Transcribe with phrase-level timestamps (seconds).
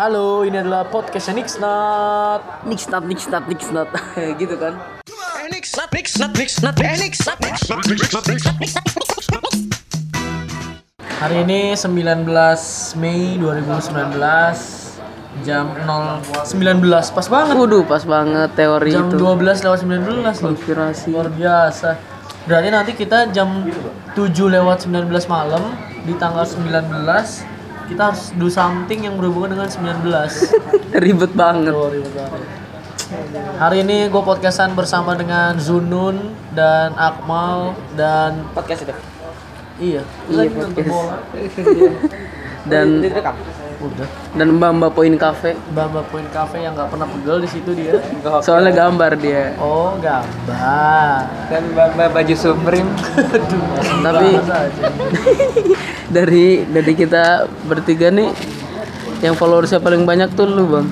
[0.00, 2.64] Halo, ini adalah podcast Nixnat.
[2.64, 3.92] Nixnat, Nixnat, Nixnat
[4.40, 4.80] gitu kan
[11.20, 12.24] Hari ini 19
[12.96, 15.84] Mei 2019 jam 019
[17.12, 17.54] pas banget.
[17.60, 20.32] Waduh pas banget teori Jam itu 12 lewat 19 loh.
[20.32, 22.00] Konspirasi Luar biasa.
[22.48, 23.68] Berarti nanti kita jam
[24.16, 25.76] 7 lewat 19 malam
[26.08, 27.59] di tanggal 19
[27.90, 30.06] kita harus do something yang berhubungan dengan 19.
[31.02, 32.40] Ribet banget Oh, ribet banget.
[33.58, 38.94] Hari ini gue podcastan bersama dengan Zunun dan Akmal dan Podcast itu
[39.82, 40.86] iya, Iya, podcast.
[40.86, 41.16] bola.
[42.70, 43.02] Dan
[43.80, 44.04] Udah.
[44.30, 47.96] dan Mbak Mbak Poin Cafe Bamba Point Cafe yang nggak pernah pegel di situ dia.
[48.38, 51.24] Soalnya gambar dia Oh, gambar.
[51.48, 52.90] dan mbak baju Supreme
[54.00, 54.28] Tapi
[56.08, 57.24] dari dari kita
[57.64, 58.28] bertiga nih
[59.20, 60.88] yang followersnya paling banyak tuh lu bang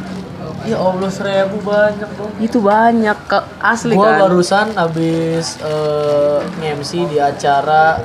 [0.65, 2.29] Ya Allah seribu banyak dong.
[2.37, 3.45] itu banyak Kak.
[3.59, 8.05] asli Gua kan barusan habis eh, nge-MC di acara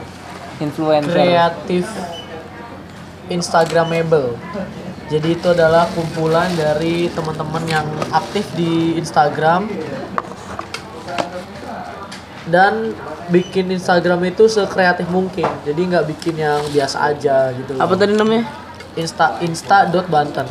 [0.59, 1.84] influencer kreatif
[3.31, 4.35] Instagramable.
[5.11, 9.69] Jadi itu adalah kumpulan dari teman-teman yang aktif di Instagram
[12.49, 12.97] dan
[13.29, 15.47] bikin Instagram itu sekreatif mungkin.
[15.63, 17.77] Jadi nggak bikin yang biasa aja gitu.
[17.79, 18.47] apa tadi namanya
[18.94, 20.45] Insta insta.banten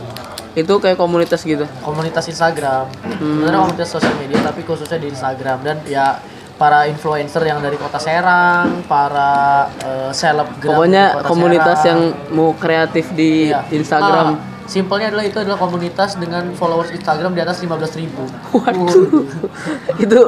[0.53, 2.91] itu kayak komunitas gitu komunitas Instagram.
[3.17, 6.21] Sebenarnya komunitas sosial media tapi khususnya di Instagram dan ya
[6.63, 11.89] para influencer yang dari kota Serang, para eh, selebgram di pokoknya kota komunitas Serang.
[11.91, 13.67] yang mau kreatif di Iya.
[13.75, 18.23] Instagram Ah, simpelnya adalah itu adalah komunitas dengan followers Instagram di atas 15.000 ribu.
[18.55, 19.27] Waduh,
[20.07, 20.19] itu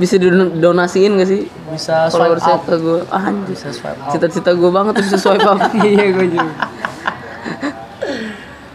[0.00, 2.64] bisa didonasiin gak sih Bisa swipe up.
[2.64, 3.04] ke gue?
[3.12, 3.52] Ah, anjir.
[3.52, 4.16] Bisa swipe up.
[4.16, 5.60] Cita-cita gue banget tuh bisa swipe up.
[5.84, 6.52] iya gue juga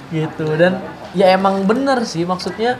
[0.07, 2.77] Gitu dan ya emang bener sih maksudnya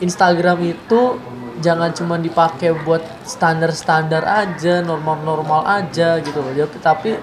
[0.00, 1.20] Instagram itu
[1.60, 6.52] jangan cuma dipakai buat standar-standar aja, normal-normal aja gitu loh.
[6.80, 7.16] Tapi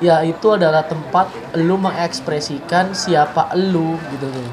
[0.00, 4.50] ya itu adalah tempat lu mengekspresikan siapa lu gitu loh.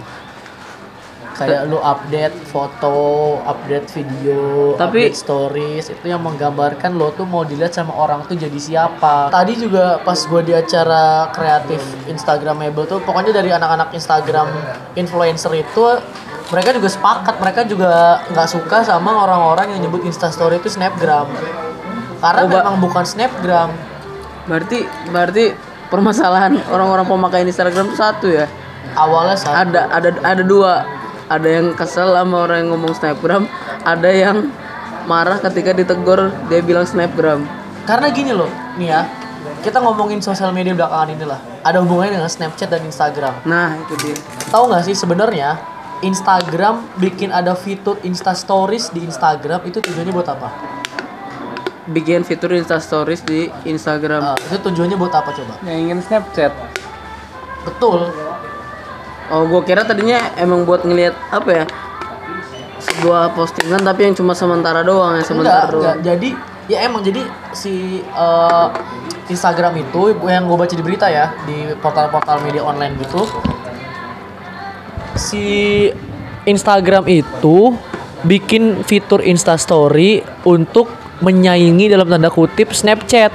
[1.34, 7.42] Kayak lu update foto, update video, Tapi- update stories itu yang menggambarkan lo tuh mau
[7.42, 9.34] dilihat sama orang tuh jadi siapa.
[9.34, 14.46] Tadi juga pas gue di acara kreatif Instagramable tuh pokoknya dari anak-anak Instagram
[14.94, 15.98] influencer itu
[16.54, 17.90] mereka juga sepakat mereka juga
[18.30, 21.26] nggak suka sama orang-orang yang nyebut Instastory itu snapgram
[22.22, 23.70] karena Oh, Ba- memang bukan snapgram
[24.44, 25.56] Berarti berarti
[25.88, 28.44] permasalahan orang-orang pemakai Instagram itu satu ya.
[28.94, 30.84] awalnya saat Ada ada ada dua.
[31.26, 33.48] Ada yang kesel sama orang yang ngomong snapgram,
[33.82, 34.52] ada yang
[35.04, 37.48] marah ketika ditegur dia bilang snapgram.
[37.84, 39.02] karena gini loh nih ya
[39.60, 43.96] kita ngomongin sosial media belakangan ini lah ada hubungannya dengan Snapchat dan Instagram Nah, itu
[43.98, 44.16] dia.
[44.48, 45.56] tahu nggak sih sebenarnya
[46.04, 50.50] Instagram bikin ada fitur Insta Stories di Instagram itu tujuannya buat apa?
[51.90, 54.22] Bikin fitur Insta Stories di Instagram.
[54.24, 55.56] Ah, itu tujuannya buat apa coba?
[55.64, 56.52] yang ingin Snapchat
[57.64, 58.12] Betul.
[59.32, 61.66] Oh, gua kira tadinya emang buat ngelihat apa ya?
[62.84, 65.84] Sebuah postingan tapi yang cuma sementara doang ya, sementara Enggak, doang.
[65.84, 65.98] enggak.
[66.04, 66.30] Jadi
[66.68, 67.24] ya emang jadi
[67.56, 68.68] si eh,
[69.32, 73.24] Instagram itu yang gue baca di berita ya di portal-portal media online gitu
[75.16, 75.90] si
[76.44, 77.76] Instagram itu
[78.24, 80.88] bikin fitur Insta Story untuk
[81.24, 83.32] menyaingi dalam tanda kutip Snapchat.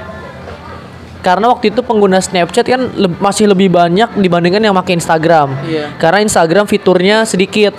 [1.19, 5.51] Karena waktu itu pengguna Snapchat kan le- masih lebih banyak dibandingkan yang pakai Instagram.
[5.67, 5.91] Iya.
[5.99, 7.75] Karena Instagram fiturnya sedikit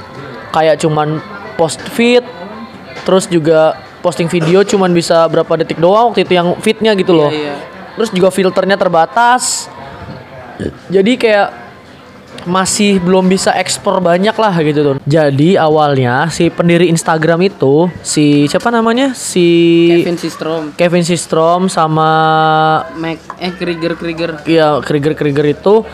[0.52, 1.22] kayak cuman
[1.54, 2.26] post feed
[3.06, 7.32] terus juga posting video cuman bisa berapa detik doang waktu itu yang feednya gitu loh.
[7.32, 7.54] Iya, iya.
[7.96, 9.68] Terus juga filternya terbatas.
[10.92, 11.59] Jadi kayak
[12.48, 14.96] masih belum bisa ekspor banyak lah gitu tuh.
[15.04, 19.12] Jadi awalnya si pendiri Instagram itu si siapa namanya?
[19.12, 19.46] Si
[19.90, 22.10] Kevin Systrom, Kevin Systrom sama
[22.96, 24.30] Mac, eh Krieger Krieger.
[24.48, 25.84] ya Krieger Krieger itu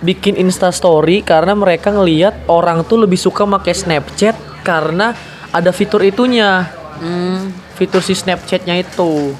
[0.00, 5.12] bikin Insta Story karena mereka ngelihat orang tuh lebih suka pakai Snapchat karena
[5.50, 6.68] ada fitur itunya.
[7.00, 7.48] Hmm,
[7.80, 9.32] Fitur si Snapchatnya itu.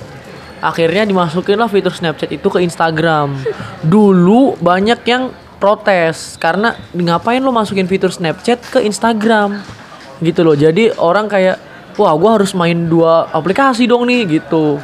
[0.64, 3.37] Akhirnya dimasukin lah fitur Snapchat itu ke Instagram.
[3.93, 9.61] Dulu banyak yang protes karena ngapain lo masukin fitur Snapchat ke Instagram
[10.25, 10.57] gitu loh.
[10.57, 11.61] Jadi orang kayak
[12.01, 14.81] wah gua harus main dua aplikasi dong nih gitu.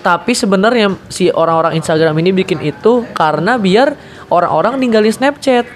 [0.00, 3.94] Tapi sebenarnya si orang-orang Instagram ini bikin itu karena biar
[4.32, 5.68] orang-orang ninggalin Snapchat,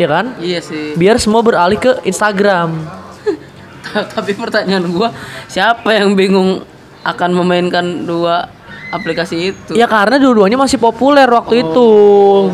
[0.00, 0.32] ya kan?
[0.40, 0.96] iya sih.
[0.96, 2.72] Biar semua beralih ke Instagram.
[4.16, 5.12] Tapi pertanyaan gua,
[5.46, 6.64] siapa yang bingung
[7.04, 8.48] akan memainkan dua
[8.90, 9.72] aplikasi itu.
[9.74, 11.88] Ya karena dua-duanya masih populer waktu itu.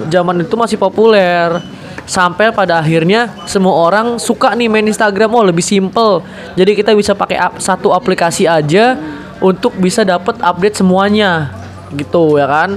[0.09, 1.61] Zaman itu masih populer.
[2.03, 5.31] sampai pada akhirnya semua orang suka nih main Instagram.
[5.39, 6.19] Oh lebih simple.
[6.59, 8.99] Jadi kita bisa pakai ap- satu aplikasi aja
[9.39, 11.55] untuk bisa dapat update semuanya.
[11.95, 12.75] Gitu ya kan?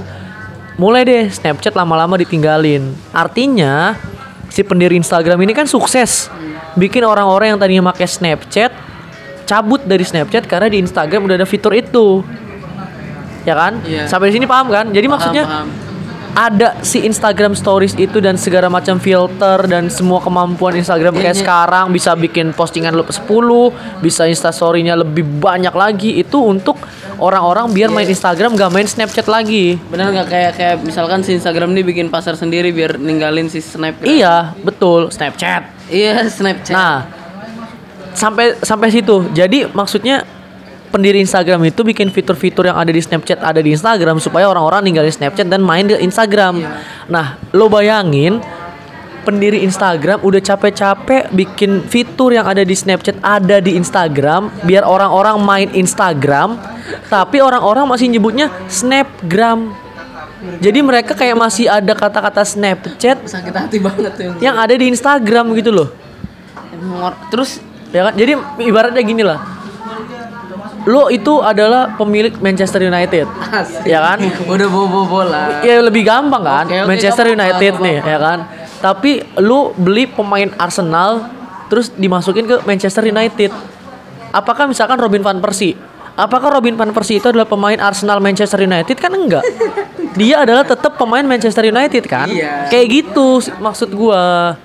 [0.78, 2.94] Mulai deh Snapchat lama-lama ditinggalin.
[3.10, 3.98] Artinya
[4.46, 6.30] si pendiri Instagram ini kan sukses.
[6.78, 8.70] Bikin orang-orang yang tadinya pakai Snapchat
[9.42, 12.22] cabut dari Snapchat karena di Instagram udah ada fitur itu
[13.46, 14.10] ya kan Iya.
[14.10, 15.68] sampai di sini paham kan jadi maksudnya paham.
[16.36, 21.32] ada si Instagram Stories itu dan segala macam filter dan semua kemampuan Instagram kayak Iya,
[21.32, 21.40] iya.
[21.40, 23.72] sekarang bisa bikin postingan lebih 10,
[24.04, 26.76] bisa Insta Story-nya lebih banyak lagi itu untuk
[27.16, 29.80] orang-orang biar main Instagram gak main Snapchat lagi.
[29.88, 34.04] Bener nggak kayak kayak misalkan si Instagram ini bikin pasar sendiri biar ninggalin si Snapgram.
[34.04, 35.88] Iya, betul, Snapchat.
[35.88, 36.76] Iya Snapchat.
[36.76, 37.08] Nah,
[38.12, 39.24] sampai sampai situ.
[39.32, 40.20] Jadi maksudnya
[40.96, 45.12] pendiri Instagram itu bikin fitur-fitur yang ada di Snapchat ada di Instagram supaya orang-orang ninggalin
[45.12, 46.64] Snapchat dan main di Instagram.
[47.12, 48.40] Nah, lo bayangin
[49.28, 55.36] pendiri Instagram udah capek-capek bikin fitur yang ada di Snapchat ada di Instagram biar orang-orang
[55.44, 56.56] main Instagram
[57.12, 59.84] tapi orang-orang masih nyebutnya Snapgram.
[60.62, 64.32] Jadi mereka kayak masih ada kata-kata Snapchat sakit hati banget tuh.
[64.40, 65.92] yang ada di Instagram gitu loh.
[67.28, 67.60] Terus
[67.94, 68.14] Ya kan?
[68.18, 68.32] Jadi
[68.66, 69.55] ibaratnya gini lah.
[70.86, 73.26] Lo itu adalah pemilik Manchester United.
[73.26, 73.90] asik.
[73.90, 74.22] Ya kan?
[74.46, 75.60] Udah bobo bola.
[75.66, 76.64] Ya lebih gampang kan?
[76.64, 78.38] Oke, oke, Manchester United nggak nih, ya kan?
[78.78, 79.10] Tapi
[79.42, 81.26] lu beli pemain Arsenal
[81.66, 83.50] terus dimasukin ke Manchester United.
[84.30, 85.74] Apakah misalkan Robin van Persie?
[86.16, 89.42] Apakah Robin van Persie itu adalah pemain Arsenal Manchester United kan enggak?
[90.20, 92.30] Dia adalah tetap pemain Manchester United kan?
[92.30, 92.72] Iya.
[92.72, 94.56] Kayak gitu maksud gua.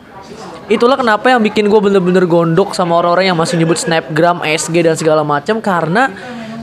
[0.72, 4.96] Itulah kenapa yang bikin gue bener-bener gondok sama orang-orang yang masih nyebut Snapgram, SG dan
[4.96, 6.08] segala macam karena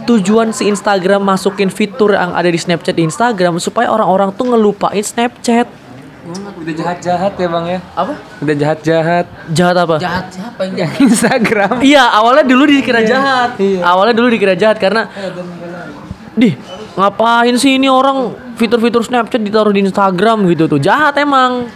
[0.09, 5.05] tujuan si Instagram masukin fitur yang ada di Snapchat di Instagram supaya orang-orang tuh ngelupain
[5.05, 5.69] Snapchat.
[6.29, 7.79] Udah jahat-jahat ya bang ya.
[7.93, 8.13] Apa?
[8.41, 9.27] Udah jahat-jahat.
[9.53, 9.97] Jahat apa?
[10.01, 10.97] Jahat siapa yang jahat?
[11.05, 11.75] Instagram.
[11.85, 13.61] Iya, awalnya dulu dikira jahat.
[13.61, 15.13] Awalnya dulu dikira jahat karena
[16.39, 16.55] Dih,
[16.95, 20.81] ngapain sih ini orang fitur-fitur Snapchat ditaruh di Instagram gitu tuh.
[20.81, 21.69] Jahat emang.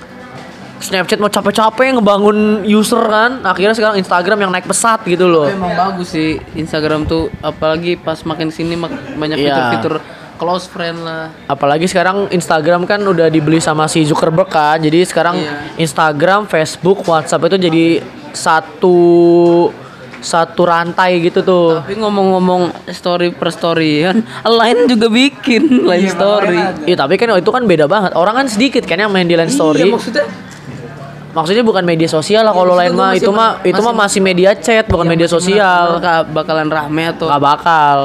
[0.83, 5.47] Snapchat mau capek-capek ngebangun user kan, akhirnya sekarang Instagram yang naik pesat gitu loh.
[5.47, 9.47] Emang bagus sih Instagram tuh apalagi pas makin sini mak- banyak Iya.
[9.47, 9.95] fitur-fitur
[10.35, 11.31] close friend lah.
[11.47, 14.77] Apalagi sekarang Instagram kan udah dibeli sama si Zuckerberg kan.
[14.77, 15.79] Jadi sekarang Iya.
[15.79, 17.85] Instagram, Facebook, WhatsApp itu jadi
[18.33, 18.99] satu
[20.19, 21.79] satu rantai gitu tuh.
[21.79, 24.23] Tapi ngomong-ngomong story per storyan,
[24.59, 26.59] lain juga bikin line story.
[26.87, 28.15] Iya tapi kan itu kan beda banget.
[28.15, 29.83] Orang kan sedikit kan yang main di line story.
[29.83, 30.27] Iya, maksudnya
[31.33, 34.53] Maksudnya bukan media sosial lah kalau maksudnya lain mah itu mah itu mah masih- media
[34.53, 35.97] chat bukan media sosial.
[35.97, 37.99] nggak bakalan rame atau Nggak bakal.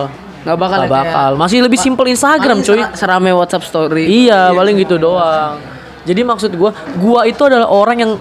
[0.47, 1.29] nggak bakal Nggak ya, bakal.
[1.35, 2.79] kayak- Masih lebih simple Instagram cuy.
[2.79, 4.07] sera- serame WhatsApp story.
[4.07, 5.59] Iya, paling gitu doang.
[6.07, 8.12] Jadi maksud gua, gua itu adalah orang yang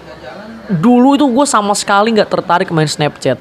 [0.66, 3.38] dulu itu gue sama sekali nggak tertarik main Snapchat.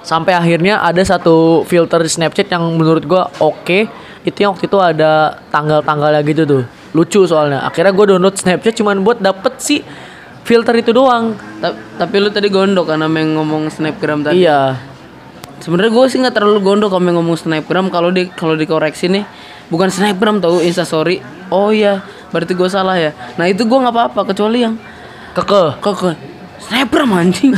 [0.00, 3.84] Sampai akhirnya ada satu filter di Snapchat yang menurut gua oke.
[4.20, 6.62] Itu yang waktu itu ada tanggal-tanggalnya gitu tuh.
[6.90, 7.60] Lucu soalnya.
[7.60, 9.80] Akhirnya gue download Snapchat cuman buat dapet sih
[10.50, 11.38] filter itu doang.
[11.62, 14.42] Ta- tapi lu tadi gondok kan sama yang ngomong snapgram tadi.
[14.42, 14.74] Iya.
[15.62, 19.22] Sebenarnya gue sih nggak terlalu gondok sama yang ngomong snapgram kalau di kalau dikoreksi nih
[19.70, 21.22] bukan snapgram tau instastory.
[21.54, 22.02] Oh iya,
[22.34, 23.14] berarti gue salah ya.
[23.38, 24.74] Nah itu gue nggak apa-apa kecuali yang
[25.30, 25.78] Keke.
[25.78, 25.94] kok
[26.66, 27.54] snapgram anjing.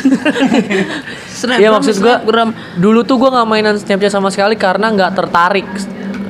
[1.40, 2.52] snapgram, Iya maksud snapgram.
[2.76, 5.66] dulu tuh gua nggak mainan Snapchat sama sekali karena nggak tertarik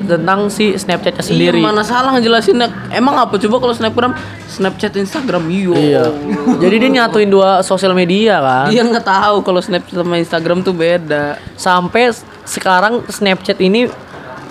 [0.02, 1.58] tentang si Snapchatnya sendiri.
[1.58, 2.90] Iya, mana salah ngejelasinnya.
[2.90, 4.12] Emang apa coba kalau snapgram,
[4.46, 5.72] Snapchat, Instagram, yo.
[5.72, 6.10] Iya.
[6.58, 8.66] Jadi dia nyatuin dua sosial media kan.
[8.68, 11.38] Dia nggak tahu kalau Snapchat sama Instagram tuh beda.
[11.54, 12.10] Sampai
[12.42, 13.88] sekarang Snapchat ini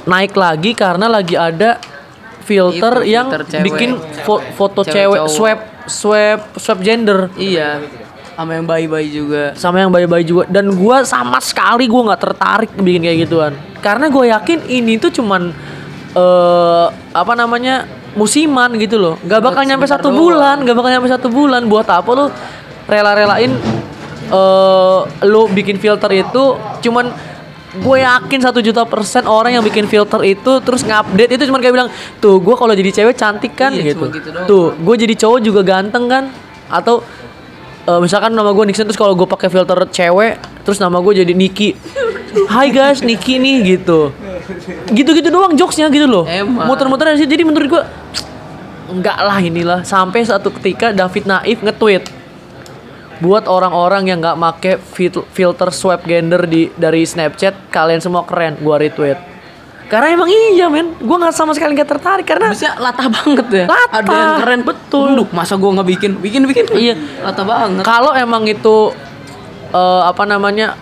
[0.04, 1.78] naik lagi karena lagi ada
[2.42, 3.64] filter Itu, yang filter cewek.
[3.70, 3.90] bikin
[4.26, 7.86] fo- foto Cewek cewek, swab swab swab gender Iya.
[8.42, 9.44] Sama yang bayi-bayi juga.
[9.54, 10.44] sama yang bayi-bayi juga.
[10.50, 13.54] Dan gua sama sekali gua nggak tertarik bikin kayak gituan.
[13.82, 15.54] Karena gue yakin ini tuh cuman
[16.12, 19.16] eh apa namanya musiman gitu loh.
[19.22, 21.70] Nggak bakal nyampe satu bulan nggak bakal nyampe satu bulan.
[21.70, 22.26] Buat apa lo
[22.86, 23.54] rela-relain
[24.30, 26.58] eh lo bikin filter itu?
[26.82, 27.10] Cuman
[27.72, 31.72] gue yakin satu juta persen orang yang bikin filter itu terus ngupdate itu cuman kayak
[31.72, 34.44] bilang tuh gue kalau jadi cewek cantik kan Iya, gitu, cuma gitu doang.
[34.44, 36.24] tuh gue jadi cowok juga ganteng kan?
[36.68, 37.00] Atau
[37.88, 41.34] eh, misalkan nama gue Nixon terus kalau gue pakai filter cewek terus nama gue jadi
[41.34, 41.78] Niki.
[42.48, 44.12] Hai guys Niki nih gitu.
[44.92, 46.24] Gitu-gitu doang jokesnya gitu loh.
[46.68, 47.84] Muter-muter situ jadi menurut gue
[48.92, 49.80] enggak lah inilah.
[49.88, 52.22] Sampai satu ketika David Naif nge-tweet
[53.22, 58.58] buat orang-orang yang nggak make fil- filter swipe gender di dari Snapchat kalian semua keren
[58.66, 59.31] gua retweet
[59.92, 63.66] Karena emang iya men, gue nggak sama sekali nggak tertarik karena Bisa latah banget ya.
[63.68, 65.08] Latah, Ada yang keren betul.
[65.12, 66.12] Aduh, masa gua nggak bikin?
[66.24, 66.66] Bikin bikin.
[66.72, 66.96] Iya.
[67.28, 67.84] Latah banget.
[67.84, 68.96] kalau emang itu
[69.76, 70.80] eh, apa namanya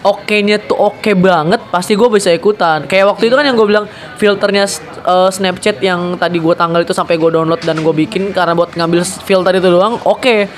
[0.00, 3.86] oke-nya tuh oke banget pasti gue bisa ikutan kayak waktu itu kan yang gue bilang
[4.16, 4.64] filternya
[5.04, 8.72] eh, Snapchat yang tadi gue tanggal itu sampai gue download dan gue bikin karena buat
[8.72, 10.48] ngambil filter itu doang oke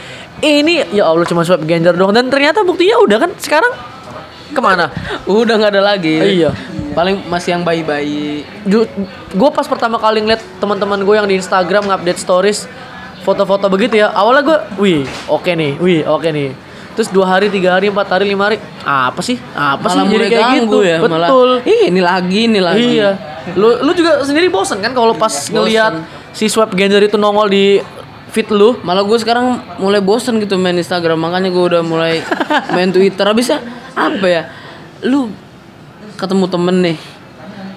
[0.43, 3.73] ini ya Allah cuma swipe Ganger doang dan ternyata buktinya udah kan sekarang
[4.53, 4.93] ke mana
[5.25, 6.17] Udah nggak ada lagi.
[6.45, 6.53] Iya.
[6.93, 8.45] Paling masih yang bayi-bayi.
[9.33, 12.69] gue pas pertama kali ngeliat teman-teman gue yang di Instagram ngupdate stories
[13.23, 16.51] foto-foto begitu ya awalnya gue wih oke nih wih oke nih
[16.93, 20.27] terus dua hari tiga hari empat hari lima hari apa sih apa malah sih jadi
[20.29, 20.97] kayak gitu ya.
[21.01, 22.99] Malah, betul Ih, ini lagi, ini lagi.
[22.99, 23.11] iya
[23.57, 26.03] lu lu juga sendiri bosen kan kalau pas ngeliat
[26.37, 27.81] si swipe gender itu nongol di
[28.33, 32.25] feed lu Malah gue sekarang mulai bosen gitu main Instagram Makanya gue udah mulai
[32.75, 33.61] main Twitter Habisnya
[33.93, 34.43] apa ya
[35.05, 35.29] Lu
[36.17, 36.97] ketemu temen nih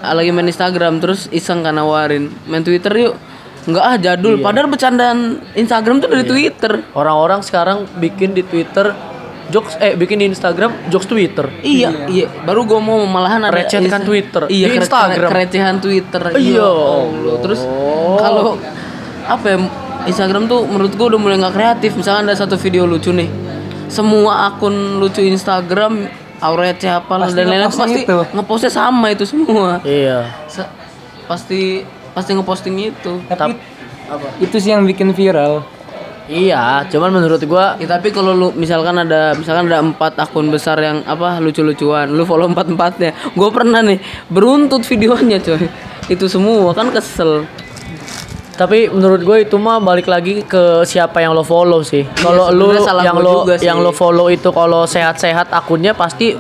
[0.01, 3.13] Lagi main Instagram Terus iseng kan nawarin Main Twitter yuk
[3.65, 8.93] Enggak ah jadul Padahal bercandaan Instagram tuh dari Twitter orang-orang sekarang bikin di Twitter
[9.45, 12.25] jokes eh bikin di Instagram jokes Twitter Iya, iya.
[12.45, 14.49] Baru gue mau malahan ada Insta- Twitter.
[14.49, 15.29] Iya, Di Instagram.
[15.29, 16.21] Kerecehan Twitter.
[16.33, 16.65] Iya.
[16.65, 17.37] Allah.
[17.45, 17.61] Terus
[18.17, 18.57] kalau
[19.25, 19.57] apa ya
[20.05, 21.91] Instagram tuh menurut gue udah mulai nggak kreatif.
[21.93, 23.29] Misalnya ada satu video lucu nih,
[23.87, 26.05] semua akun lucu Instagram
[26.45, 28.19] receh apa Pasti dan lain-lain pasti itu.
[28.31, 29.81] ngepostnya sama itu semua.
[29.81, 30.69] iya Sa-
[31.25, 31.81] pasti
[32.11, 33.17] pasti ngeposting itu.
[33.25, 33.57] Tapi
[34.37, 35.65] itu sih yang bikin viral.
[36.25, 40.77] iya cuman menurut gua Ya, tapi kalau lu misalkan ada misalkan ada empat akun besar
[40.77, 43.13] yang apa lucu-lucuan, lu follow empat empatnya.
[43.33, 43.97] Gue pernah nih
[44.27, 45.65] beruntut videonya coy.
[46.05, 47.45] Itu semua kan kesel.
[48.55, 52.07] Tapi menurut gue itu mah balik lagi ke siapa yang lo follow sih.
[52.15, 56.39] Kalau lu sebenarnya salah yang lo yang lo follow itu kalau sehat-sehat akunnya pasti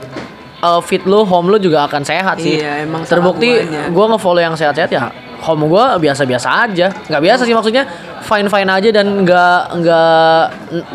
[0.63, 2.63] uh, feed lo, home lo juga akan sehat sih.
[2.63, 5.11] Iya, emang Terbukti gue ngefollow yang sehat-sehat ya
[5.43, 6.87] home gue biasa-biasa aja.
[7.11, 7.83] Nggak biasa sih maksudnya
[8.25, 10.41] fine-fine aja dan nggak nggak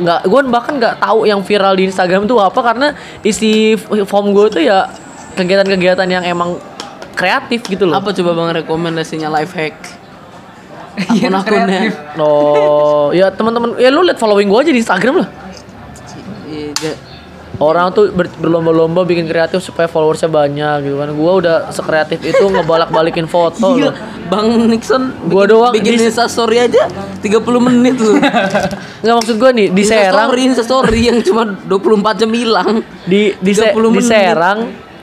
[0.03, 4.47] nggak gue bahkan nggak tahu yang viral di Instagram itu apa karena isi home gue
[4.57, 4.91] itu ya
[5.39, 6.59] kegiatan-kegiatan yang emang
[7.15, 8.01] kreatif gitu loh.
[8.01, 10.00] Apa coba bang rekomendasinya life hack?
[10.93, 11.67] Iya, Akun-akunnya.
[11.81, 11.93] kreatif.
[12.17, 15.29] Oh, ya teman-teman, ya lu lihat following gua aja di Instagram lah.
[16.47, 16.95] Iya,
[17.57, 21.13] Orang tuh ber- berlomba-lomba bikin kreatif supaya followersnya banyak gitu kan.
[21.13, 23.95] Gua udah sekreatif itu ngebalak-balikin foto Gila, loh.
[24.27, 26.89] Bang Nixon Gua bikin, doang bikin di- Insta story aja
[27.21, 27.29] 30
[27.61, 28.17] menit loh.
[29.03, 32.81] Nggak maksud gua nih di Insta Serang story, Insta story yang cuma 24 jam hilang.
[33.05, 34.01] di di, Se- 30 di.
[34.01, 34.59] Serang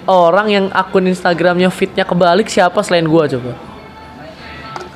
[0.05, 3.53] orang yang akun Instagramnya fitnya kebalik siapa selain gua coba?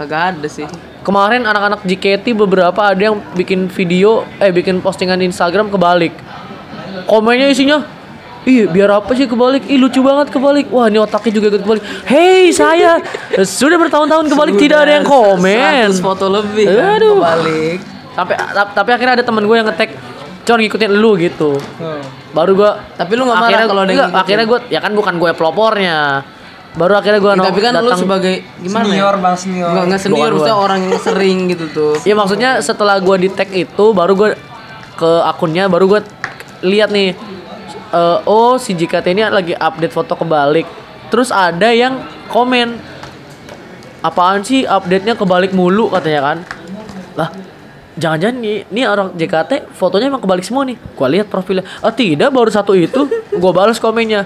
[0.01, 0.65] Kagak ada sih.
[1.05, 6.13] Kemarin anak-anak JKT beberapa ada yang bikin video eh bikin postingan di Instagram kebalik.
[7.05, 7.85] Komennya isinya
[8.41, 9.69] Ih biar apa sih kebalik?
[9.69, 10.73] Ih lucu banget kebalik.
[10.73, 11.83] Wah ini otaknya juga ikut kebalik.
[12.09, 12.97] Hei saya
[13.45, 15.93] sudah bertahun-tahun kebalik tidak ada yang komen.
[15.93, 17.21] 100 foto lebih kan Aduh.
[17.21, 17.77] kebalik.
[18.17, 19.93] Tapi tap- tapi akhirnya ada temen gue yang ngetek
[20.41, 21.53] Con ngikutin lu gitu.
[22.33, 26.25] Baru gue Tapi lu nggak marah kalau ada akhirnya gue ya kan bukan gue pelopornya.
[26.71, 29.19] Baru akhirnya gue Ya, tapi kan lu sebagai gimana Senior, ya?
[29.19, 29.69] Bang, senior.
[29.75, 31.93] Nggak, nggak senior, maksudnya orang yang sering gitu tuh.
[32.07, 34.29] Ya maksudnya setelah gua di tag itu baru gua
[34.95, 36.01] ke akunnya baru gua
[36.63, 37.11] lihat nih
[37.91, 40.67] eh, oh si JKT ini lagi update foto kebalik.
[41.11, 42.79] Terus ada yang komen
[43.99, 46.37] apaan sih update-nya kebalik mulu katanya kan.
[47.19, 47.29] Lah
[47.99, 50.79] jangan-jangan nih, nih orang JKT fotonya emang kebalik semua nih.
[50.95, 51.67] Gua lihat profilnya.
[51.83, 53.11] Ah tidak baru satu itu.
[53.35, 54.23] Gua balas komennya.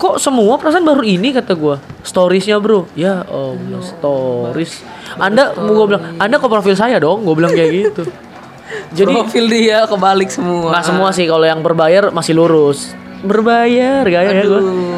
[0.00, 1.76] Kok semua perasaan baru ini kata gua.
[2.00, 2.88] Storiesnya bro.
[2.96, 4.80] Ya Allah stories.
[5.20, 7.28] Anda gua bilang Anda ke profil saya dong.
[7.28, 8.08] Gua bilang kayak gitu.
[8.96, 10.72] Jadi Profil dia kebalik semua.
[10.72, 12.96] nggak semua sih kalau yang berbayar masih lurus.
[13.20, 14.44] Berbayar gaya ya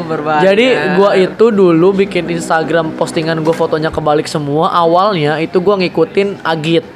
[0.07, 0.43] berbayar.
[0.47, 4.71] Jadi gua itu dulu bikin Instagram postingan gua fotonya kebalik semua.
[4.71, 6.87] Awalnya itu gua ngikutin Agit.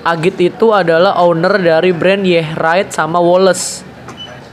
[0.00, 3.84] Agit itu adalah owner dari brand Yeah Right sama Wallace.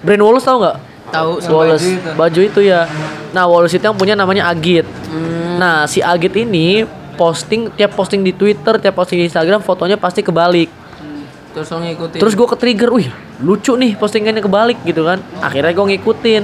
[0.04, 0.89] Brand Wallace tau nggak?
[1.10, 2.60] Tahu Wallace baju itu.
[2.62, 2.86] ya.
[3.30, 4.86] Nah Wallace itu yang punya namanya Agit.
[5.58, 10.22] Nah si Agit ini posting tiap posting di Twitter, tiap posting di Instagram fotonya pasti
[10.22, 10.72] kebalik.
[11.50, 12.20] Terus lo ngikutin.
[12.22, 13.10] Terus gue ke trigger, wih
[13.42, 15.20] lucu nih postingannya kebalik gitu kan.
[15.40, 16.44] Akhirnya gue ngikutin.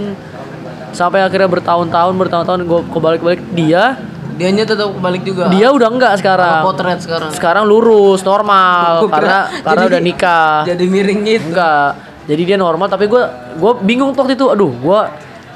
[0.91, 3.99] Sampai akhirnya bertahun-tahun, bertahun-tahun gue kebalik-balik dia.
[4.35, 5.47] dianya tetap kebalik juga.
[5.47, 6.59] Dia udah enggak sekarang.
[6.59, 7.31] potret sekarang.
[7.31, 10.55] Sekarang lurus, normal karena karena jadi- udah nikah.
[10.67, 11.45] Jadi miring gitu.
[11.55, 11.89] Enggak.
[12.25, 13.23] Jadi dia normal tapi gue
[13.55, 14.49] gue bingung waktu itu.
[14.49, 14.99] Aduh, gue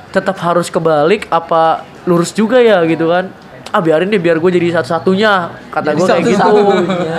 [0.10, 3.30] tetap harus kebalik apa lurus juga ya gitu kan.
[3.70, 5.34] Ah biarin deh biar gue jadi satu-satunya.
[5.70, 6.52] Kata gue kayak gitu.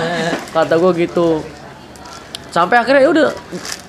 [0.57, 1.29] Kata gue gitu.
[2.51, 3.29] sampai akhirnya ya udah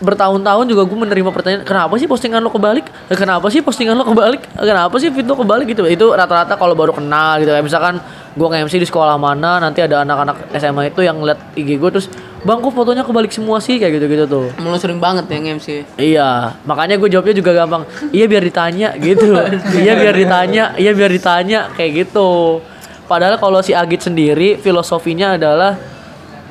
[0.06, 4.06] bertahun-tahun juga gue menerima pertanyaan kenapa sih postingan lo kebalik Eh, kenapa sih postingan lo
[4.06, 7.66] kebalik Eh, kenapa sih feed lo kebalik gitu itu rata-rata kalau baru kenal gitu kayak
[7.66, 7.98] misalkan
[8.38, 12.06] gue nge-MC di sekolah mana nanti ada anak-anak SMA itu yang ngeliat IG gue terus
[12.42, 15.68] bang kok fotonya kebalik semua sih kayak gitu-gitu tuh Emang lu sering banget ya MC.
[15.98, 17.84] Iya, makanya gue jawabnya juga gampang.
[18.10, 19.38] Iya biar ditanya gitu.
[19.84, 22.62] iya biar ditanya, iya biar ditanya kayak gitu.
[23.06, 25.78] Padahal kalau si Agit sendiri filosofinya adalah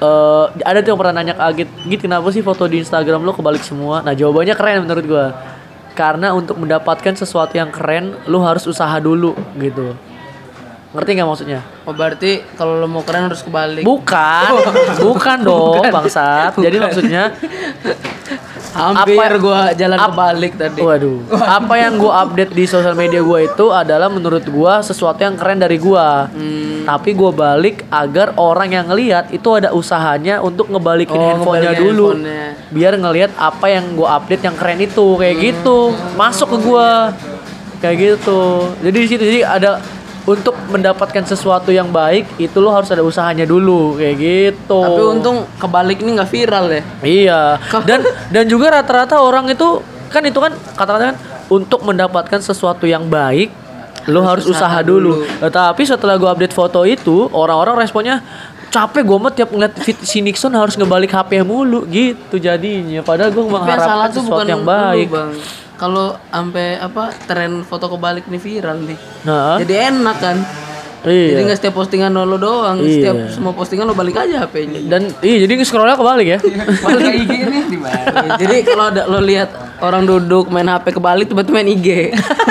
[0.00, 3.32] eh ada tuh yang pernah nanya ke Agit, Git kenapa sih foto di Instagram lo
[3.35, 4.00] kebalik semua?
[4.04, 5.26] Nah jawabannya keren menurut gue.
[5.97, 9.92] Karena untuk mendapatkan sesuatu yang keren, lo harus usaha dulu gitu.
[10.90, 11.61] Ngerti nggak maksudnya?
[11.85, 13.82] Oh berarti kalau lo mau keren harus kebalik.
[13.82, 14.50] Bukan,
[14.99, 16.56] bukan dong bangsat.
[16.56, 17.30] Jadi maksudnya
[18.70, 20.78] Hampir Apa- gua jalan ap- kebalik tadi.
[20.78, 21.26] Waduh.
[21.32, 25.59] Apa yang gua update di sosial media gua itu adalah menurut gua sesuatu yang keren
[25.59, 26.30] dari gua.
[26.30, 26.87] Hmm.
[26.87, 32.14] Tapi gua balik agar orang yang ngelihat itu ada usahanya untuk ngebalikin Oh, handphonenya dulu.
[32.14, 32.47] handphonenya.
[32.70, 35.44] Biar ngelihat apa yang gua update yang keren itu kayak Hmm.
[35.44, 35.78] gitu.
[36.14, 37.11] Masuk ke gua.
[37.80, 38.40] Kayak gitu.
[38.80, 39.82] Jadi di situ jadi ada
[40.29, 44.81] untuk mendapatkan sesuatu yang baik itu lo harus ada usahanya dulu kayak gitu.
[44.81, 46.83] Tapi untung kebalik ini nggak viral ya.
[47.00, 47.41] Iya.
[47.85, 51.17] Dan dan juga rata-rata orang itu kan itu kan kata-kata kan
[51.50, 53.50] untuk mendapatkan sesuatu yang baik
[54.09, 55.29] lo harus usaha, dulu.
[55.39, 58.25] Tapi setelah gua update foto itu orang-orang responnya
[58.71, 63.35] capek gue mah tiap ngeliat fit si Nixon harus ngebalik HP mulu gitu jadinya padahal
[63.35, 65.33] gue mengharapkan sesuatu yang baik lu, Bang.
[65.80, 68.99] Kalau sampai apa tren foto kebalik nih viral nih.
[69.22, 70.37] nah Jadi enak kan.
[71.02, 72.92] iya Jadi nggak setiap postingan lo doang, Iya.
[72.92, 74.84] setiap semua postingan lo balik aja HP-nya.
[74.84, 76.38] dan iya jadi scrollnya kebalik ya
[76.84, 78.37] Balik IG ini di mana?
[78.37, 79.49] Jadi kalau ada lo lihat
[79.80, 81.88] orang duduk main HP kebalik tiba-tiba main IG.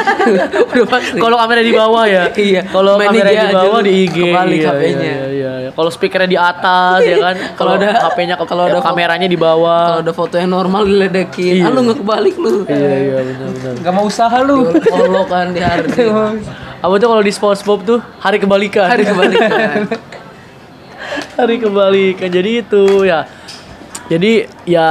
[0.70, 1.18] Udah pasti.
[1.18, 2.62] kalau kamera di bawah ya Iya.
[2.68, 5.00] kalau Main kamera IG di bawah di IG kebalik iya, HP-nya.
[5.02, 5.70] iya, iya, iya.
[5.72, 9.82] kalau speakernya di atas ya kan kalau ada HP-nya kalau ada fo- kameranya di bawah
[9.90, 12.68] Kalau ada foto yang normal diledekin, ah lu nggak kebalik lu.
[12.68, 14.58] iya iya benar benar Gak mau usaha lu.
[14.84, 15.88] Follow kan di hari
[16.80, 19.84] apa tuh kalau di SpongeBob tuh hari kebalikan hari kebalikan.
[21.36, 23.28] hari kebalikan jadi itu ya
[24.08, 24.32] jadi
[24.64, 24.88] ya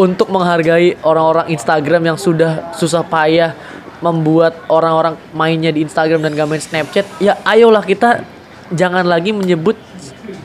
[0.00, 3.52] untuk menghargai orang-orang Instagram yang sudah susah payah
[4.00, 8.24] membuat orang-orang mainnya di Instagram dan gak main Snapchat ya ayolah kita
[8.72, 9.76] jangan lagi menyebut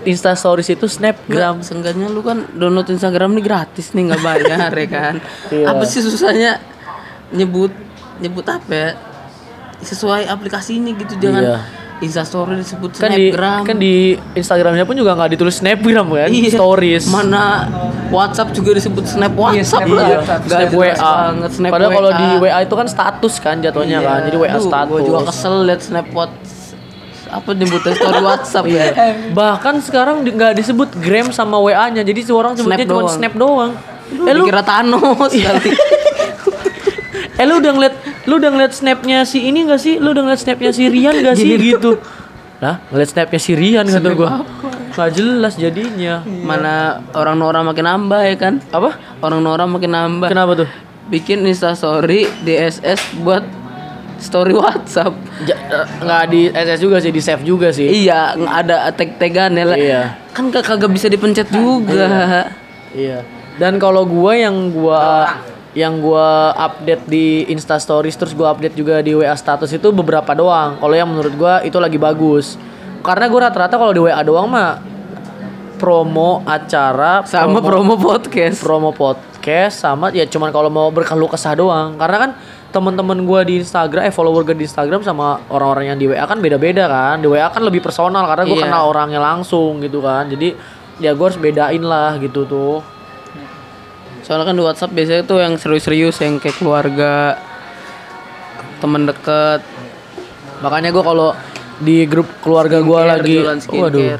[0.05, 5.15] Instastories itu Snapgram seenggaknya lu kan download Instagram ini gratis nih nggak bayar ya kan.
[5.49, 5.65] Iya.
[5.73, 6.61] Apa sih susahnya
[7.33, 7.73] nyebut
[8.21, 8.89] nyebut apa ya?
[9.81, 11.57] Sesuai aplikasi ini gitu jangan Iya.
[11.97, 13.61] Instastory disebut kan di Snapgram.
[13.63, 13.95] kan di
[14.33, 16.51] Instagramnya pun juga nggak ditulis Snapgram kan Iya.
[16.51, 17.71] Stories Mana
[18.07, 20.05] WhatsApp juga disebut Snap WhatsApp Snap lah.
[20.05, 21.11] Nggak Snap jelas WA.
[21.15, 22.19] banget Snap Padahal kalau WA.
[22.19, 24.19] di WA itu kan status kan jatuhnya kan.
[24.23, 24.91] Jadi WA Aduh, status.
[24.91, 26.53] Gua juga kesel liat Snap WhatsApp
[27.27, 28.85] apa nyebutnya story WhatsApp ya.
[29.39, 31.99] Bahkan sekarang di- nggak disebut Gram sama WA-nya.
[32.01, 33.15] Jadi si orang sebutnya Snap cuma doang.
[33.17, 33.71] Snap doang.
[34.05, 35.01] Eh lu, Dikira Thanos
[35.33, 35.71] kali.
[37.35, 39.97] eh lu udah ngeliat lu udah ngeliat snapnya si ini gak sih?
[39.97, 41.97] Lu udah ngeliat snapnya si Rian gak sih gitu?
[42.55, 44.41] Nah, ngeliat snapnya si Rian kata gua.
[44.91, 46.23] Gak jelas jadinya.
[46.23, 48.53] Mana orang Nora makin nambah ya kan?
[48.69, 48.95] Apa?
[49.19, 50.27] Orang Nora makin nambah.
[50.27, 50.69] Kenapa tuh?
[51.05, 53.45] Bikin Insta story DSS buat
[54.17, 55.13] story WhatsApp.
[55.43, 55.59] Ja-
[55.99, 57.85] nggak di SS juga sih, di save juga sih.
[57.85, 59.77] Iya, nggak ada tag-tagan ya lah.
[59.77, 60.01] Iya.
[60.31, 62.41] Kan kag- kagak bisa dipencet juga.
[62.89, 63.21] Iya.
[63.55, 65.29] Dan kalau gua yang gua
[65.75, 70.31] yang gua update di Insta Stories terus gua update juga di WA status itu beberapa
[70.31, 70.79] doang.
[70.79, 72.55] Kalau yang menurut gua itu lagi bagus.
[73.03, 74.79] Karena gua rata-rata kalau di WA doang mah
[75.75, 78.63] promo acara Sama promo podcast.
[78.63, 81.99] promo podcast sama ya cuman kalau mau berkeluh kesah doang.
[81.99, 82.31] Karena kan
[82.71, 86.39] teman-teman gua di Instagram eh follower gue di Instagram sama orang-orang yang di WA kan
[86.39, 87.19] beda-beda kan.
[87.19, 88.63] Di WA kan lebih personal karena gua Iya.
[88.63, 90.31] kenal orangnya langsung gitu kan.
[90.31, 90.55] Jadi
[90.99, 92.79] ya gua harus bedain lah gitu tuh.
[94.25, 97.37] Soalnya kan di WhatsApp biasanya tuh yang serius-serius yang kayak keluarga,
[98.81, 99.61] temen deket.
[100.65, 101.29] Makanya gue kalau
[101.75, 103.75] di grup keluarga gue lagi, skincare.
[103.75, 104.15] waduh,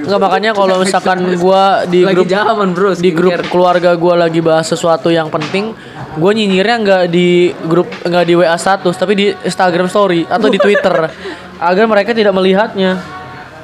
[0.00, 2.96] nggak makanya kalau misalkan gue di Lagi grup zaman bro.
[2.96, 5.76] di grup keluarga gue lagi bahas sesuatu yang penting,
[6.16, 10.56] gue nyinyirnya nggak di grup nggak di WA status, tapi di Instagram Story atau di
[10.56, 11.12] Twitter,
[11.68, 12.96] agar mereka tidak melihatnya.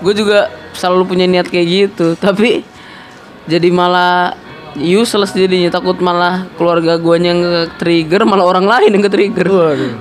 [0.05, 2.61] Gue juga selalu punya niat kayak gitu, tapi
[3.49, 4.37] jadi malah
[4.79, 9.47] useless jadinya takut malah keluarga guanya yang ke-trigger malah orang lain yang ke-trigger.
[9.49, 9.93] Waduh.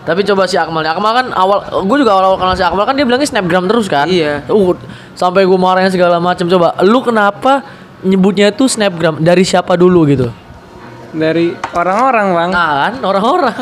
[0.00, 3.04] Tapi coba si Akmal, Akmal kan awal, gue juga awal-awal kenal si Akmal kan dia
[3.04, 4.08] bilangnya snapgram terus kan.
[4.08, 4.48] Iya.
[4.48, 4.72] Uh,
[5.12, 6.48] sampai gue marahnya segala macam.
[6.48, 7.60] Coba, lu kenapa
[8.00, 9.20] nyebutnya itu snapgram?
[9.20, 10.32] Dari siapa dulu gitu?
[11.12, 12.50] Dari orang-orang bang.
[12.50, 13.54] Nah kan orang-orang.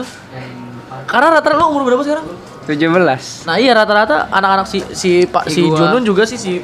[1.09, 2.27] Karena rata-rata lo umur berapa sekarang?
[2.69, 5.89] 17 Nah iya rata-rata anak-anak si si Pak si gua.
[5.89, 6.61] Junun juga sih si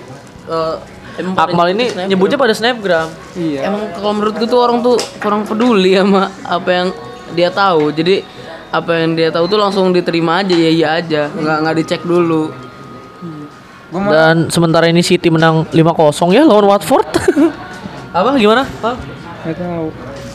[0.48, 0.74] eh,
[1.14, 2.08] Emang Akmal ini snapgram.
[2.10, 3.08] nyebutnya pada snapgram.
[3.38, 3.60] Iya.
[3.70, 6.88] Emang kalau menurut gue tuh orang tuh kurang peduli sama apa yang
[7.38, 7.94] dia tahu.
[7.94, 8.26] Jadi
[8.74, 12.50] apa yang dia tahu tuh langsung diterima aja ya iya aja, nggak nggak dicek dulu.
[13.94, 17.06] Gua mau Dan sementara ini City menang 5-0 ya lawan Watford.
[18.18, 18.66] Apa gimana?
[18.66, 18.98] Apa?
[19.46, 19.86] nggak tahu.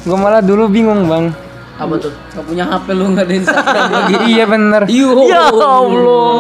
[0.07, 1.35] Gua malah dulu bingung bang.
[1.79, 2.11] Apa tuh?
[2.11, 4.13] Gak punya HP lu nggak ada Instagram lagi.
[4.27, 4.81] iya bener.
[4.91, 5.15] Yo.
[5.31, 5.79] Ya Allah.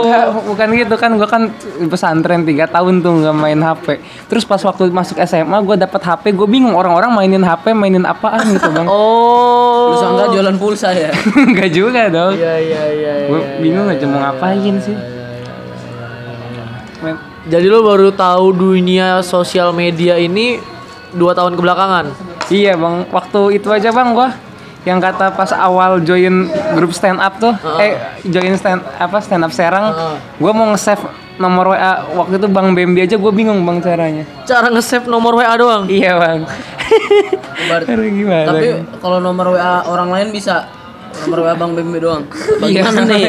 [0.03, 1.43] Enggak, bukan gitu kan gue kan
[1.87, 3.85] pesantren 3 tahun tuh nggak main HP
[4.27, 8.43] terus pas waktu masuk SMA gue dapet HP gue bingung orang-orang mainin HP mainin apaan
[8.51, 9.93] gitu bang Oh.
[9.93, 11.13] Lu sangka jualan pulsa ya?
[11.49, 13.13] Enggak juga dong Iya iya iya.
[13.29, 14.97] gue iya, bingung iya, aja mau ngapain sih
[17.49, 20.59] Jadi lo baru tahu dunia sosial media ini
[21.09, 22.05] dua tahun kebelakangan.
[22.49, 24.29] iya bang waktu itu aja bang gue
[24.89, 27.93] yang kata pas awal join grup stand up tuh eh
[28.25, 30.15] join stand apa stand up serang Heeh.
[30.41, 31.05] gue mau nge-save
[31.39, 34.23] nomor WA waktu itu bang Bambi aja gue bingung bang caranya.
[34.43, 35.87] Cara nge-save nomor WA doang.
[35.87, 36.43] iya bang.
[38.19, 38.45] Gimana?
[38.51, 38.67] Tapi
[38.99, 40.67] kalau nomor WA orang lain bisa
[41.25, 42.23] nomor WA Bang Bembe doang.
[42.61, 43.23] Bagaimana nih?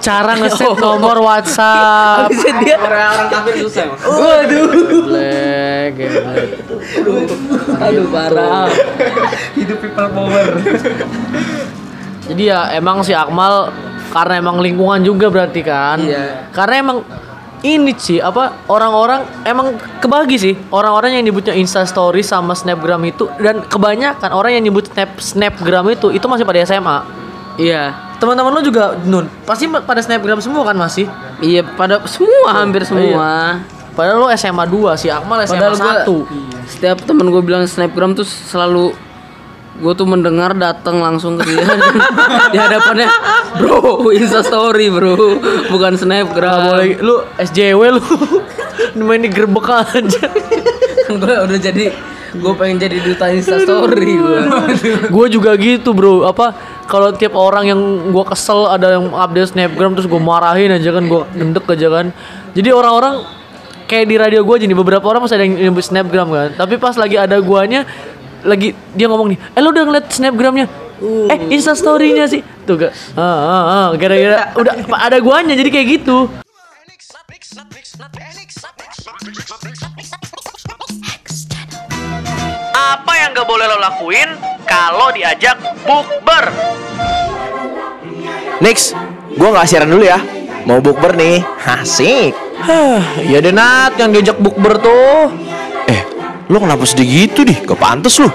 [0.00, 2.30] Cara nge-save nomor WhatsApp.
[2.30, 4.00] Habisnya dia orang kafir susah emang.
[4.00, 4.66] Waduh.
[4.70, 6.48] Geblek, geblek.
[7.80, 8.68] Aduh parah.
[9.58, 10.46] hidup people power
[12.30, 13.74] Jadi ya emang si Akmal
[14.10, 15.98] karena emang lingkungan juga berarti kan.
[16.02, 16.50] Iya.
[16.50, 16.98] Karena emang
[17.60, 23.28] ini sih apa orang-orang emang kebagi sih orang-orang yang nyebutnya Insta Story sama Snapgram itu
[23.36, 26.98] dan kebanyakan orang yang nyebut Snap Snapgram itu itu masih pada SMA.
[27.60, 27.92] Iya.
[28.16, 31.04] Teman-teman lu juga Nun pasti pada Snapgram semua kan masih.
[31.44, 33.60] Iya pada semua hampir semua.
[33.90, 36.70] Padahal lu SMA 2 si Akmal SMA Padahal gua 1.
[36.70, 38.94] setiap temen gue bilang snapgram tuh selalu
[39.78, 41.62] gue tuh mendengar datang langsung ke dia.
[42.52, 43.08] Di hadapannya
[43.62, 45.38] bro insta story bro.
[45.70, 46.74] Bukan snapgram.
[46.74, 46.98] Boleh.
[46.98, 48.02] Lu SJW lu.
[49.06, 50.24] Main di gerbek aja.
[51.10, 51.94] gue udah jadi
[52.30, 54.38] gue pengen jadi duta insta story gue
[55.06, 56.26] gue juga gitu bro.
[56.26, 56.54] Apa
[56.90, 57.80] kalau tiap orang yang
[58.10, 62.06] gue kesel ada yang update snapgram terus gue marahin aja kan gue gendek aja kan.
[62.50, 63.22] Jadi orang-orang
[63.86, 66.48] kayak di radio gue aja nih beberapa orang masih ada yang nyebut snapgram kan.
[66.58, 67.86] Tapi pas lagi ada guanya
[68.44, 70.66] lagi dia ngomong nih eh lo udah ngeliat snapgramnya
[71.02, 73.86] eh insta storynya sih tuh gak ah, ah, ah.
[73.96, 74.72] gara-gara udah
[75.06, 76.28] ada guanya jadi kayak gitu
[82.76, 84.30] apa yang gak boleh lo lakuin
[84.68, 86.52] kalau diajak bukber
[88.60, 88.92] Nix,
[89.40, 90.20] gua nggak siaran dulu ya.
[90.68, 91.40] Mau bukber nih.
[91.64, 92.36] Asik.
[92.60, 95.32] Hah, ya deh Nat yang diajak bukber tuh.
[96.50, 97.54] Lu kenapa sedih gitu dih?
[97.62, 98.26] Gak pantes lu.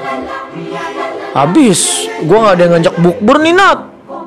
[1.36, 3.80] Habis, gua nggak ada yang ngajak bukber nih Nat.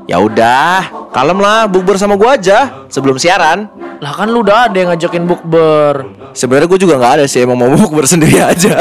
[0.05, 3.64] Ya udah, kalem lah bukber sama gua aja sebelum siaran.
[4.05, 6.05] Lah kan lu udah ada yang ngajakin bukber.
[6.37, 8.77] Sebenarnya gue juga nggak ada sih, emang mau bukber sendiri aja.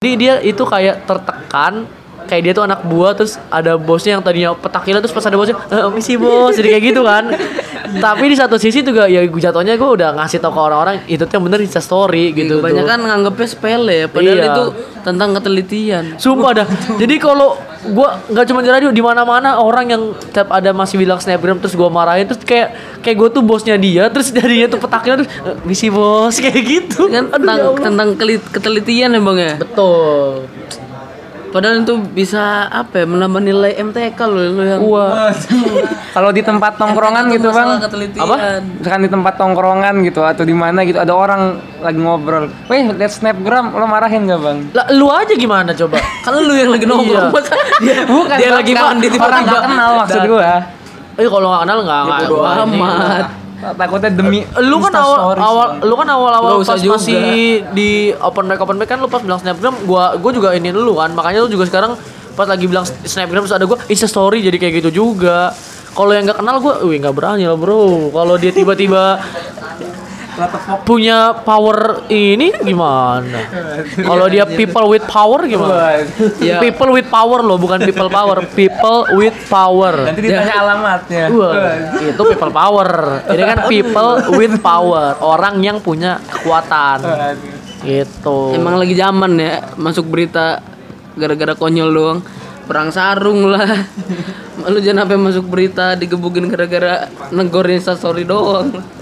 [0.00, 1.84] Jadi dia itu kayak tertekan
[2.22, 5.56] kayak dia tuh anak buah terus ada bosnya yang tadinya petakila terus pas ada bosnya
[5.66, 7.24] eh, misi bos jadi kayak gitu kan
[8.04, 11.20] tapi di satu sisi juga ya gue jatuhnya gue udah ngasih tau ke orang-orang itu
[11.20, 14.46] tuh yang bener Insta story gitu banyak kan nganggepnya sepele ya padahal Iya.
[14.48, 14.64] itu
[15.00, 16.66] tentang ketelitian Sumpah dah.
[17.00, 17.56] Jadi kalau
[17.88, 21.72] gua nggak cuma di radio di mana-mana orang yang tiap ada masih bilang snapgram terus
[21.72, 22.68] gua marahin terus kayak
[23.00, 27.08] kayak gua tuh bosnya dia terus darinya tuh petaknya terus "Eh, misi bos kayak gitu.
[27.08, 30.44] kan Aduh, tentang ya tentang kelit- ketelitian ya bang ya betul.
[31.50, 35.34] Padahal itu bisa apa ya menambah nilai MTK loh lo yang Wah.
[36.10, 37.68] kalau di tempat tongkrongan Itu gitu bang.
[38.16, 38.36] Apa?
[38.62, 43.10] misalkan di tempat tongkrongan gitu atau di mana gitu ada orang lagi ngobrol, weh liat
[43.10, 44.58] snapgram lo marahin gak bang?
[44.72, 45.98] Lah lu aja gimana coba?
[46.22, 47.34] Kan lu yang lagi nongkrong Iya.
[47.34, 50.52] masa dia, Bukan dia Bang, lagi mandi orang tiba-tiba nggak kenal maksud gua.
[51.16, 52.78] Eh kalau nggak kenal nggak nggak ini.
[52.78, 53.26] amat.
[53.60, 56.96] Takutnya demi Lu kan awal awal lu kan awal awal pas juga.
[56.96, 60.72] masih di open mic open mic kan lu pas bilang snapgram gua gua juga ini
[60.72, 61.92] dulu kan makanya lu juga sekarang
[62.32, 65.52] pas lagi bilang snapgram terus ada gua insta story jadi kayak gitu juga.
[65.90, 68.08] Kalau yang nggak kenal gua wih nggak berani lah bro.
[68.14, 69.20] Kalau dia tiba-tiba
[70.86, 73.40] punya power ini gimana?
[73.98, 76.06] Kalau dia people with power gimana?
[76.40, 76.58] Iya.
[76.62, 78.42] people with power loh bukan people power.
[78.54, 79.94] People with power.
[80.06, 81.24] Nanti ditanya alamatnya.
[81.32, 81.54] Wah,
[82.00, 82.88] itu people power.
[83.28, 86.98] Ini kan people with power, orang yang punya kekuatan.
[87.80, 88.60] Gitu.
[88.60, 90.60] emang lagi zaman ya masuk berita
[91.16, 92.20] gara-gara konyol doang.
[92.68, 93.66] Perang sarung lah.
[94.68, 98.99] Lu jangan sampai masuk berita digebukin gara-gara negor instastory doang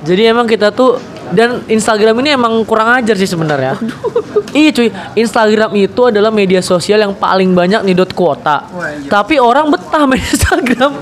[0.00, 0.96] Jadi emang kita tuh
[1.30, 3.76] dan Instagram ini emang kurang ajar sih sebenarnya.
[4.56, 8.66] iya cuy, Instagram itu adalah media sosial yang paling banyak nyedot kuota.
[9.06, 10.92] Tapi orang betah main Instagram.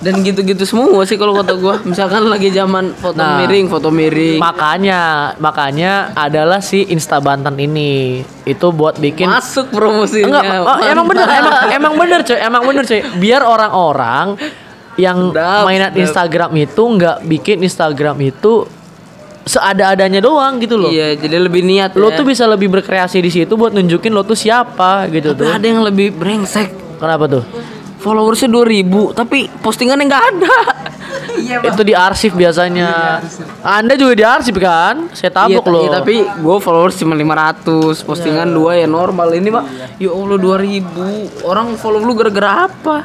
[0.00, 1.76] Dan gitu-gitu semua sih kalau kata gua.
[1.84, 3.36] Misalkan lagi zaman foto Nah.
[3.36, 4.40] miring, foto miring.
[4.40, 10.40] makanya, makanya adalah si Insta Banten ini itu buat bikin Masuk promosinya.
[10.40, 13.00] Enggak, oh, emang bener, emang emang bener cuy, emang bener cuy.
[13.20, 14.40] Biar orang-orang
[15.00, 16.02] yang Sedap, mainan sedap.
[16.04, 18.68] Instagram itu nggak bikin Instagram itu
[19.42, 20.92] seada-adanya doang gitu loh.
[20.92, 22.14] Iya, jadi lebih niat Lo ya.
[22.14, 25.48] tuh bisa lebih berkreasi di situ buat nunjukin lo tuh siapa gitu Tapi tuh.
[25.50, 27.00] ada yang lebih brengsek.
[27.00, 27.42] Kenapa tuh?
[27.98, 30.54] Followersnya 2000 tapi postingannya nggak ada.
[31.40, 33.20] itu diarsip biasanya.
[33.60, 35.08] Anda juga diarsip kan?
[35.10, 35.82] Saya tabok Iya, loh.
[35.82, 39.64] iya, tapi gue followers cuma 500 postingan dua ya normal ini pak
[39.96, 42.96] ya allah 2000 orang follow lu gara-gara apa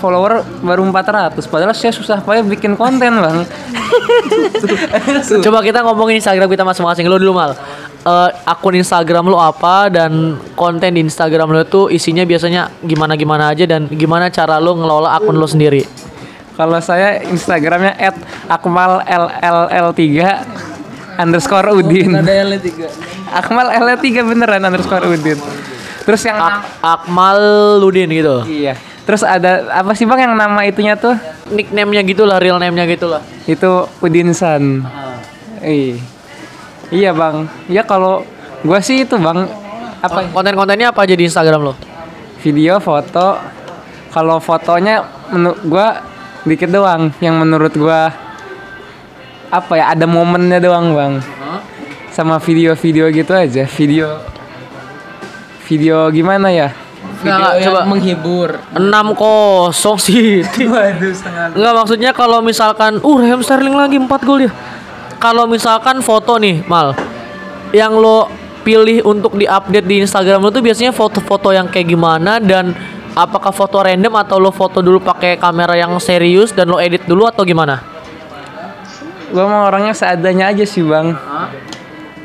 [0.00, 3.38] follower baru 400 padahal saya susah payah bikin konten bang
[5.44, 7.10] Coba kita ngomongin Instagram kita masing-masing.
[7.10, 7.58] Lo dulu mal.
[8.00, 13.68] Eh, akun Instagram lo apa dan konten di Instagram lo tuh isinya biasanya gimana-gimana aja
[13.68, 15.84] dan gimana cara lo ngelola akun lo sendiri.
[16.56, 18.16] kalau saya instagramnya at
[18.48, 22.88] akmal lll 3 underscore udin ada L tiga
[23.32, 25.40] akmal ll 3 beneran underscore udin
[26.04, 27.40] terus yang Ak Akmal
[27.80, 28.44] Ludin gitu.
[28.44, 31.16] iya terus ada apa sih bang yang nama itunya tuh?
[31.50, 33.22] Nickname-nya gitu lah, real name-nya gitu lah.
[33.48, 34.84] itu udinsan.
[35.60, 36.00] Ih.
[36.88, 37.46] iya bang.
[37.68, 38.24] Ya kalau
[38.64, 39.44] gua sih itu bang
[40.00, 41.74] apa Konten-kontennya apa aja di Instagram lo?
[42.40, 43.36] video foto.
[44.10, 45.86] Kalau fotonya menurut gua
[46.48, 47.12] dikit doang.
[47.20, 48.08] Yang menurut gua
[49.52, 51.14] apa ya ada momennya doang bang.
[52.10, 53.68] Sama video-video gitu aja.
[53.68, 54.18] Video
[55.70, 56.74] video gimana ya
[57.20, 60.40] Enggak, coba menghibur 6 kosong sih.
[60.72, 64.52] waduh setengah Enggak maksudnya kalau misalkan uh Raheem Sterling lagi 4 gol dia.
[65.20, 66.96] Kalau misalkan foto nih, Mal.
[67.76, 68.18] Yang lo
[68.64, 72.76] pilih untuk diupdate di Instagram lo tuh biasanya foto-foto yang kayak gimana dan
[73.16, 77.24] apakah foto random atau lo foto dulu pakai kamera yang serius dan lo edit dulu
[77.24, 78.00] atau gimana?
[79.30, 81.14] gua mau orangnya seadanya aja sih bang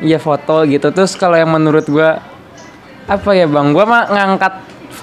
[0.01, 2.19] iya foto gitu terus kalau yang menurut gua
[3.05, 4.53] apa ya bang gua mah ngangkat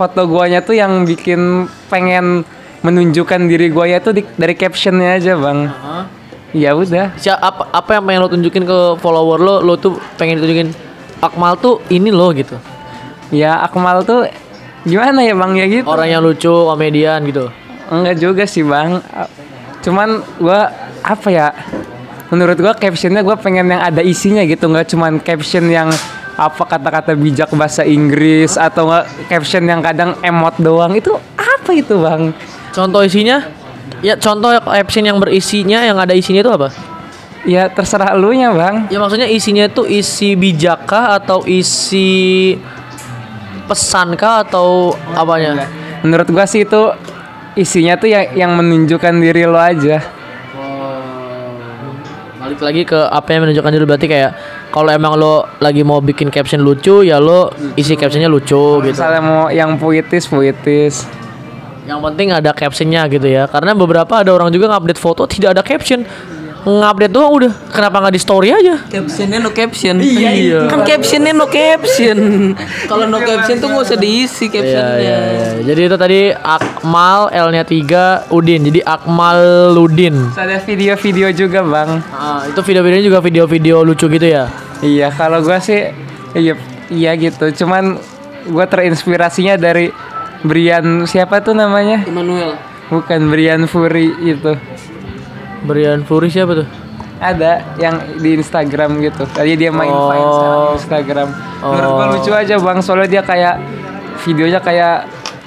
[0.02, 2.42] foto guanya tuh yang bikin pengen
[2.82, 5.70] menunjukkan diri guanya tuh di- dari captionnya aja bang.
[6.50, 7.14] Ya udah.
[7.14, 10.74] Sia- apa apa yang pengen lo tunjukin ke follower lo, lo tuh pengen tunjukin
[11.18, 12.58] Akmal tuh ini lo gitu.
[13.30, 14.26] ya Akmal tuh
[14.82, 15.86] gimana ya bang ya gitu?
[15.86, 17.46] Orang yang lucu, komedian gitu.
[17.88, 18.98] enggak juga sih bang.
[19.80, 20.66] Cuman gua
[21.00, 21.54] apa ya
[22.28, 25.88] menurut gua captionnya gua pengen yang ada isinya gitu nggak cuman caption yang
[26.32, 32.00] apa kata-kata bijak bahasa Inggris atau nggak caption yang kadang emot doang itu apa itu
[32.00, 32.32] bang
[32.72, 33.44] Contoh isinya?
[34.00, 36.72] Ya contoh caption yang berisinya yang ada isinya itu apa?
[37.42, 42.54] ya terserah lu nya bang Ya maksudnya isinya tuh isi bijakkah atau isi
[43.66, 45.66] pesankah atau apanya?
[46.02, 46.82] menurut gua sih itu
[47.54, 50.02] isinya tuh yang yang menunjukkan diri lo aja
[52.52, 54.30] Balik lagi ke apa yang menunjukkan diri berarti kayak
[54.68, 57.48] kalau emang lo lagi mau bikin caption lucu ya lo
[57.80, 58.92] isi captionnya lucu gitu.
[58.92, 61.08] misalnya mau yang puitis puitis
[61.82, 63.50] Yang penting ada captionnya gitu ya.
[63.50, 66.06] Karena beberapa ada orang juga ngupdate foto tidak ada caption.
[66.62, 67.52] Ngupdate doang udah.
[67.68, 68.86] Kenapa nggak di story aja?
[68.86, 70.70] captionnya no caption Iya.
[70.70, 72.18] kan captionnya no caption
[72.90, 75.46] kalau no caption tuh nggak usah diisi Iya, captionnya iya, iya.
[75.66, 78.62] Jadi itu tadi Akmal L-nya 3 Udin.
[78.62, 79.38] Jadi Akmal
[79.74, 80.14] Ludin.
[80.32, 84.46] Ada video-video juga bang Ah, itu video-videonya juga video-video lucu gitu ya.
[84.78, 85.90] Iya, kalau gua sih
[86.32, 86.54] iya
[86.88, 87.50] iya gitu.
[87.56, 87.98] Cuman
[88.46, 89.90] gua terinspirasinya dari
[90.42, 92.02] Brian siapa tuh namanya?
[92.02, 92.54] Immanuel
[92.86, 94.52] Bukan Brian Fury itu.
[95.62, 96.68] Brian Fury siapa tuh?
[97.22, 99.22] Ada yang di Instagram gitu.
[99.30, 100.10] Tadi dia main Oh.
[100.10, 101.28] Vine sekarang di Instagram.
[101.62, 102.10] Menurut gua Oh.
[102.18, 103.54] lucu aja Bang, soalnya dia kayak
[104.26, 104.96] videonya kayak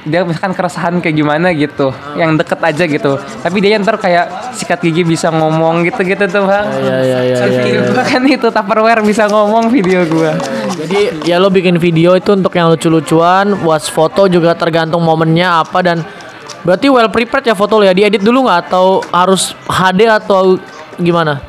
[0.05, 3.17] dia misalkan keresahan kayak gimana gitu, yang deket aja gitu.
[3.41, 6.69] Tapi dia ntar kayak sikat gigi bisa ngomong gitu-gitu tuh bang.
[6.77, 7.37] Iya iya iya.
[7.41, 7.89] iya, Video iya.
[7.89, 10.37] gua kan itu Tupperware bisa ngomong video gua.
[10.77, 15.81] Jadi ya lo bikin video itu untuk yang lucu-lucuan, buat foto juga tergantung momennya apa
[15.81, 16.05] dan
[16.65, 17.93] berarti well prepared ya foto lo ya.
[17.93, 20.57] Diedit dulu nggak atau harus HD atau
[20.97, 21.39] gimana?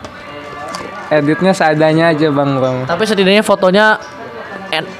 [1.08, 2.76] Editnya seadanya aja bang bang.
[2.84, 3.98] Tapi setidaknya fotonya
[4.70, 4.90] en-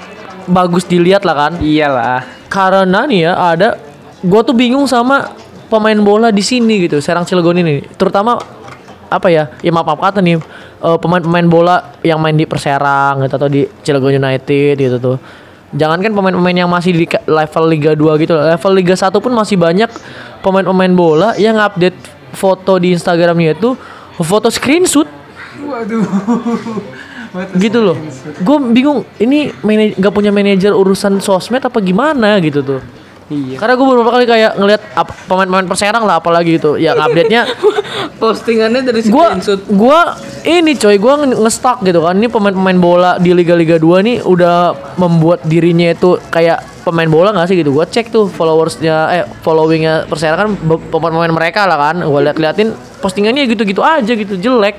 [0.46, 1.52] bagus dilihat lah kan.
[1.58, 2.22] Iyalah.
[2.46, 3.68] Karena nih ya ada
[4.22, 5.34] gue tuh bingung sama
[5.66, 7.82] pemain bola di sini gitu, Serang Cilegon ini.
[7.98, 8.38] Terutama
[9.10, 9.50] apa ya?
[9.62, 10.38] Ya maaf maaf kata nih
[10.82, 11.76] eh, pemain-pemain bola
[12.06, 15.16] yang main di Perserang gitu atau di Cilegon United gitu tuh.
[15.76, 19.92] Jangankan pemain-pemain yang masih di level Liga 2 gitu, level Liga 1 pun masih banyak
[20.40, 21.96] pemain-pemain bola yang update
[22.32, 23.76] foto di Instagramnya itu
[24.20, 25.06] foto screenshot.
[25.62, 26.04] Waduh.
[27.64, 27.96] gitu loh.
[28.40, 29.52] gue bingung ini
[29.92, 32.80] nggak punya manajer urusan sosmed apa gimana gitu tuh
[33.26, 33.58] Iya.
[33.58, 34.82] karena gue beberapa kali kayak ngelihat
[35.26, 37.42] pemain-pemain perserang lah apalagi gitu yang update nya
[38.16, 39.60] Postingannya dari gua screenshot.
[39.68, 42.14] gua ini coy gua nge- nge-stuck gitu kan.
[42.14, 44.56] Ini pemain-pemain bola di liga-liga 2 nih udah
[44.96, 47.74] membuat dirinya itu kayak pemain bola gak sih gitu?
[47.74, 50.54] Gua cek tuh followersnya eh followingnya Persela kan
[50.86, 52.00] pemain-pemain mereka lah kan.
[52.00, 54.78] Gua liat-liatin postingannya gitu-gitu aja gitu jelek.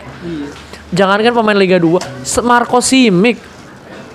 [0.89, 3.37] Jangankan pemain Liga 2 Se- Marco Simic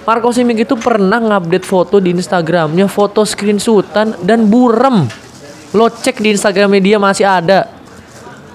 [0.03, 5.07] Marco Simic itu pernah ngupdate foto di Instagramnya foto screenshotan dan burem
[5.73, 7.83] lo cek di Instagramnya dia masih ada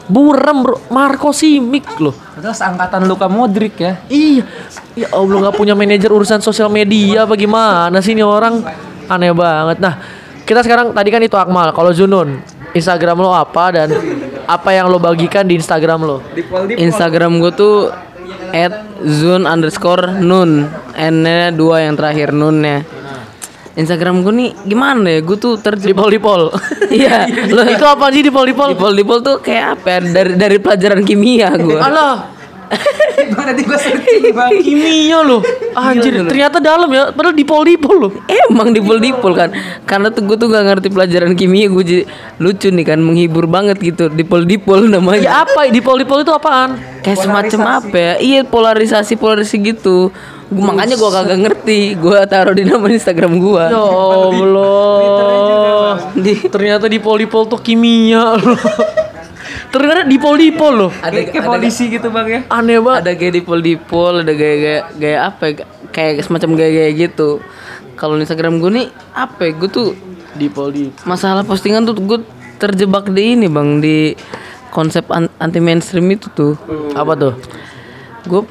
[0.07, 2.15] Burem bro, Marco Simic loh.
[2.15, 3.99] Padahal seangkatan Luka Modric ya.
[4.07, 4.43] Iya,
[4.95, 8.63] ya Allah nggak punya manajer urusan sosial media bagaimana sih ini orang
[9.11, 9.83] aneh banget.
[9.83, 9.99] Nah,
[10.47, 11.75] kita sekarang tadi kan itu Akmal.
[11.75, 12.39] Kalau Zunun,
[12.71, 13.91] Instagram lo apa dan
[14.47, 16.23] apa yang lo bagikan di Instagram lo?
[16.71, 17.91] Instagram gue tuh
[18.53, 20.67] at zone underscore nun.
[20.95, 22.83] N-nya dua yang terakhir nunnya.
[23.77, 25.19] Instagram gue nih gimana ya?
[25.21, 25.93] Gue tuh terjebak.
[25.93, 26.41] Dipol dipol.
[26.97, 27.29] iya.
[27.53, 28.73] Lo itu apa sih dipol dipol?
[28.73, 29.99] dipol dipol tuh kayak apa ya?
[30.01, 31.77] Dari dari pelajaran kimia gue
[32.67, 34.51] Alah, Tadi gue searching bang.
[34.65, 35.41] kimia loh.
[35.73, 37.09] Anjir, ternyata dalam ya.
[37.15, 38.11] Padahal dipol dipol loh.
[38.27, 39.51] Emang dipol dipol kan
[39.83, 42.03] Karena tuh gue tuh gak ngerti pelajaran kimia Gue jadi
[42.39, 45.67] lucu nih kan Menghibur banget gitu Dipol dipol namanya Ya apa?
[45.71, 46.79] Dipol dipol itu apaan?
[47.03, 50.11] Kayak semacam apa ya Iya polarisasi polarisasi gitu
[50.51, 55.07] gua, Makanya gue kagak ngerti Gue taruh di nama Instagram gue Ya Allah.
[56.51, 58.59] Ternyata dipol dipol tuh kimia loh.
[59.67, 60.91] Ternyata dipol dipol loh.
[60.97, 62.39] Ada Kayak ada- polisi gitu bang ya.
[62.47, 62.99] Aneh banget.
[62.99, 65.53] ada gaya dipol dipol Ada gaya-gaya Gaya apa ya
[65.89, 67.29] Kayak semacam gaya-gaya gitu
[67.93, 69.87] Kalau di Instagram gue nih Apa ya Gue tuh
[70.33, 71.03] Dipol dipol.
[71.03, 72.19] Masalah postingan tuh Gue
[72.55, 74.15] terjebak di ini bang Di
[74.67, 76.55] konsep an- anti mainstream itu tuh
[76.93, 77.33] Apa tuh?
[78.23, 78.43] gue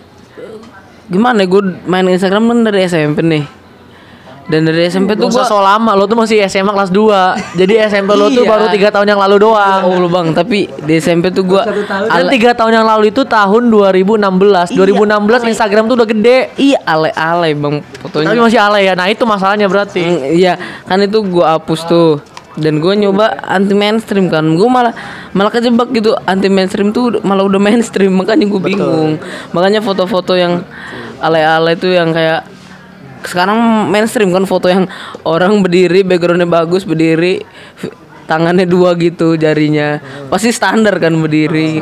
[1.07, 3.45] gimana gue main Instagram kan dari SMP nih
[4.47, 8.15] dan dari SMP tuh usah so lama, lo tuh masih SMA kelas 2 Jadi SMP
[8.15, 8.51] lo tuh Iya.
[8.55, 9.83] baru tiga tahun yang lalu doang.
[9.91, 13.67] Oh lu bang tapi di SMP tuh gue Dan tiga tahun yang lalu itu tahun
[13.75, 16.39] 2016 2016 Instagram tuh udah gede.
[16.55, 18.27] Iya alay-alay bang fotonya.
[18.31, 20.03] Tapi masih alay ya, nah itu masalahnya berarti.
[20.07, 20.55] Mm, iya
[20.87, 22.23] kan itu gue hapus tuh.
[22.57, 24.47] Dan gue nyoba anti mainstream kan.
[24.57, 24.95] Gue malah
[25.37, 26.17] malah kejebak gitu.
[26.25, 28.15] Anti mainstream tuh malah udah mainstream.
[28.17, 29.21] Makanya gue bingung.
[29.53, 30.65] Makanya foto-foto yang
[31.21, 32.56] alay-alay tuh yang kayak
[33.25, 34.85] sekarang mainstream kan foto yang
[35.25, 37.41] orang berdiri backgroundnya bagus berdiri
[38.27, 40.03] tangannya dua gitu jarinya.
[40.29, 41.81] Pasti standar kan berdiri.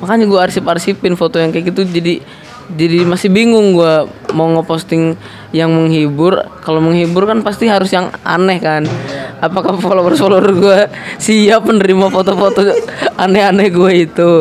[0.00, 2.24] Makanya gue arsip-arsipin foto yang kayak gitu jadi
[2.70, 5.18] jadi masih bingung gua mau ngeposting
[5.50, 6.46] yang menghibur.
[6.62, 8.86] Kalau menghibur kan pasti harus yang aneh kan.
[9.42, 10.86] Apakah followers follower gua
[11.18, 12.62] siap menerima foto-foto
[13.18, 14.32] aneh-aneh gue itu?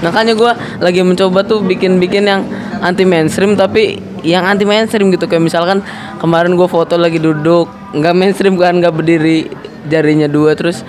[0.00, 2.48] Makanya gua lagi mencoba tuh bikin-bikin yang
[2.80, 5.84] anti mainstream tapi yang anti mainstream gitu kayak misalkan
[6.16, 9.52] kemarin gua foto lagi duduk nggak mainstream kan nggak berdiri
[9.86, 10.80] jarinya dua terus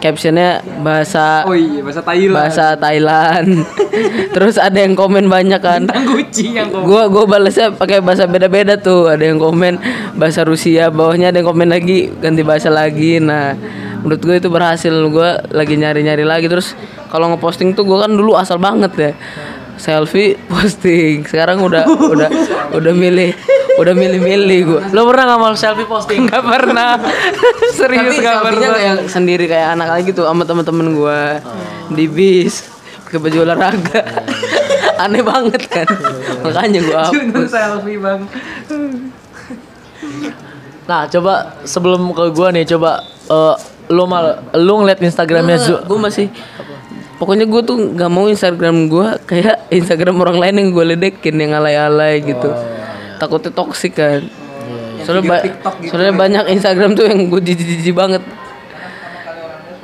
[0.00, 2.32] captionnya bahasa Oh iya bahasa Thailand.
[2.34, 3.48] bahasa Thailand.
[4.34, 5.84] Terus ada yang komen banyak kan.
[5.86, 6.88] Gucci yang kok.
[6.88, 9.12] Gua gua balasnya pakai bahasa beda-beda tuh.
[9.12, 9.76] Ada yang komen
[10.16, 13.20] bahasa Rusia, bawahnya ada yang komen lagi ganti bahasa lagi.
[13.20, 13.52] Nah,
[14.00, 14.92] menurut gue itu berhasil.
[15.12, 16.72] Gua lagi nyari-nyari lagi terus
[17.12, 19.12] kalau ngeposting tuh gua kan dulu asal banget ya.
[19.80, 21.24] Selfie posting.
[21.24, 22.28] Sekarang udah udah
[22.76, 23.32] udah milih
[23.80, 24.80] udah milih-milih gua.
[24.92, 26.28] Lo pernah gak mau selfie posting?
[26.28, 27.00] Gak pernah.
[27.80, 28.76] Serius Tapi gak selfie-nya pernah.
[28.76, 31.40] kayak sendiri kayak anak lagi gitu sama temen-temen gua
[31.88, 32.68] di bis
[33.08, 34.00] pakai baju olahraga.
[35.08, 35.88] Aneh banget kan.
[36.44, 37.48] Makanya gua hapus.
[37.48, 38.20] selfie bang.
[40.84, 43.00] Nah coba sebelum ke gua nih coba
[43.32, 43.56] eh,
[43.90, 46.30] Lo mal, lo ngeliat Instagramnya Zu Gue masih
[47.20, 51.52] Pokoknya gue tuh nggak mau Instagram gue kayak Instagram orang lain yang gue ledekin yang
[51.52, 52.48] alay-alay gitu.
[53.20, 54.24] Takutnya toksik kan.
[55.04, 55.44] Soalnya, ba-
[55.84, 58.24] soalnya banyak Instagram tuh yang gue jijik-jijik banget.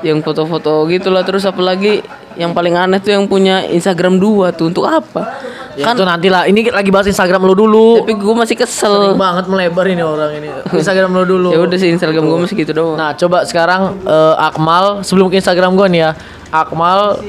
[0.01, 2.01] Yang foto-foto gitu lah terus apalagi
[2.37, 5.41] yang paling aneh tuh yang punya Instagram dua tuh untuk apa?
[5.77, 8.97] Ya kan itu nanti lah, ini lagi bahas Instagram lo dulu tapi gue masih kesel.
[8.97, 12.57] Sering banget melebar ini orang ini Instagram lo dulu Ya udah sih Instagram gue masih
[12.65, 12.97] gitu doang.
[12.97, 16.11] Nah coba sekarang eh, Akmal sebelum ke Instagram gue nih ya
[16.49, 17.21] Akmal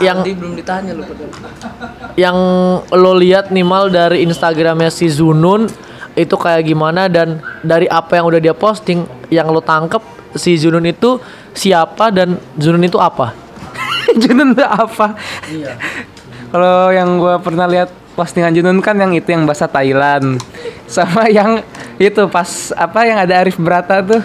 [0.00, 1.24] yang Tadi belum ditanya lu pada.
[2.18, 2.36] yang
[2.90, 5.68] lo lihat nih mal dari Instagramnya si Zunun
[6.16, 10.00] itu kayak gimana dan dari apa yang udah dia posting yang lo tangkep
[10.36, 11.20] si Zunun itu
[11.52, 13.36] siapa dan Zunun itu apa?
[14.22, 15.16] Junun tuh apa?
[16.52, 20.36] Kalau yang gue pernah lihat postingan Junun kan yang itu yang bahasa Thailand,
[20.84, 21.64] sama yang
[21.96, 24.20] itu pas apa yang ada Arif Brata tuh,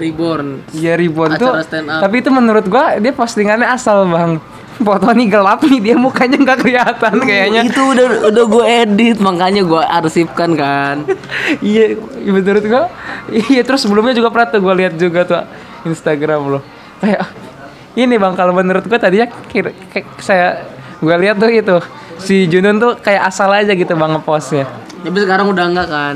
[0.00, 0.64] Reborn.
[0.72, 1.52] ya Ribbon tuh.
[1.52, 2.00] Acara up.
[2.08, 4.40] Tapi itu menurut gua dia postingannya asal bang.
[4.80, 7.68] foto nih gelap nih dia mukanya nggak kelihatan kayaknya.
[7.68, 11.04] itu udah udah gue edit makanya gue arsipkan kan
[11.60, 12.88] iya, menurut gua
[13.28, 15.44] iya terus sebelumnya juga pernah tuh gua lihat juga tuh
[15.84, 16.60] Instagram lo.
[16.96, 17.28] Kayak
[17.92, 20.64] ini Bang kalau menurut gua tadinya kira, kayak saya
[21.00, 21.76] gua lihat tuh itu
[22.16, 24.68] si Junun tuh kayak asal aja gitu Bang ngepostnya.
[25.00, 26.14] tapi sekarang udah enggak kan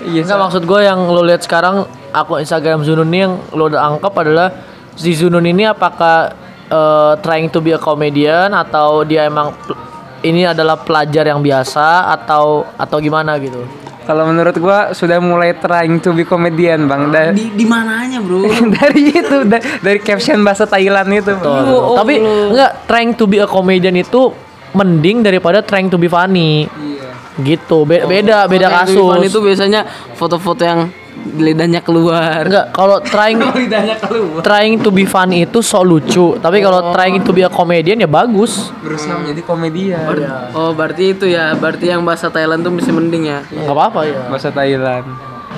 [0.00, 3.90] Iya, Enggak maksud gue yang lo lihat sekarang akun Instagram Zunun ini yang lo udah
[3.90, 4.48] anggap adalah
[4.94, 6.30] si Zunun ini apakah
[6.64, 9.50] eh, trying to be a comedian atau dia emang
[10.22, 13.66] ini adalah pelajar yang biasa atau atau gimana gitu.
[14.00, 17.12] Kalau menurut gua sudah mulai trying to be comedian Bang.
[17.12, 18.42] Da- di di mananya bro
[18.80, 21.30] dari itu da- dari caption bahasa Thailand itu.
[21.30, 21.96] Betul.
[21.96, 22.14] Tapi
[22.50, 24.32] enggak trying to be a comedian itu
[24.72, 26.64] mending daripada trying to be funny.
[27.40, 27.78] Gitu.
[27.84, 29.00] Be- beda beda yang kasus.
[29.00, 29.80] Ivan itu biasanya
[30.12, 30.80] foto-foto yang
[31.30, 33.38] lidahnya keluar Enggak, kalau trying
[34.46, 38.08] trying to be funny itu so lucu, tapi kalau trying to be a comedian ya
[38.08, 38.72] bagus.
[38.80, 40.00] Berusaha menjadi komedian.
[40.52, 44.20] oh berarti itu ya berarti yang bahasa Thailand tuh masih mending ya Enggak apa-apa ya.
[44.26, 45.04] bahasa Thailand.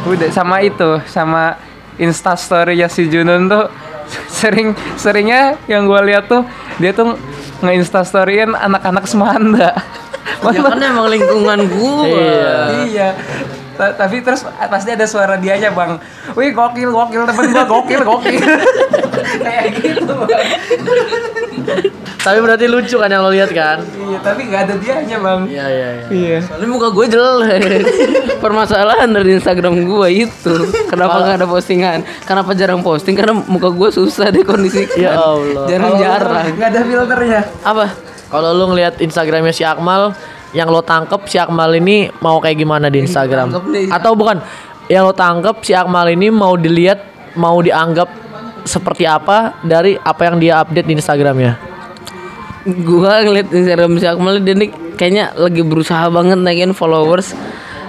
[0.02, 1.54] Udah sama itu, sama
[1.94, 3.70] Insta story ya si Junun tuh
[4.42, 6.42] sering seringnya yang gua lihat tuh
[6.76, 7.14] dia tuh
[7.60, 9.70] nge-insta storyin anak-anak semanda.
[10.42, 12.54] ya kan emang lingkungan gua Iya.
[12.84, 13.08] iya.
[13.82, 15.98] Ta- tapi terus pasti ada suara dianya bang.
[16.32, 18.38] Wih gokil gokil temen gua gokil gokil.
[19.42, 20.14] Kayak gitu.
[20.14, 20.30] Bang.
[22.22, 23.82] Tapi berarti lucu kan yang lo lihat kan?
[23.82, 25.40] Iya tapi nggak ada dianya bang.
[25.50, 26.06] Iya iya iya.
[26.06, 26.36] Iya.
[26.46, 27.82] Soalnya muka gue jelek
[28.44, 30.54] Permasalahan dari Instagram gue itu
[30.86, 35.66] Kenapa nggak ada postingan Kenapa jarang posting Karena muka gue susah deh kondisi Ya Allah.
[35.66, 37.40] Jarang-jarang Nggak ada filternya.
[37.66, 37.86] Apa?
[38.30, 40.16] Kalau lo ngelihat Instagramnya si Akmal,
[40.52, 43.52] yang lo tangkep si Akmal ini mau kayak gimana di Instagram?
[43.88, 44.40] Atau bukan?
[44.88, 47.00] Yang lo tangkep si Akmal ini mau dilihat,
[47.36, 48.08] mau dianggap
[48.68, 51.52] seperti apa dari apa yang dia update di Instagramnya?
[52.62, 57.34] Gue ngeliat Instagram si Akmal Dia nih kayaknya lagi berusaha banget naikin followers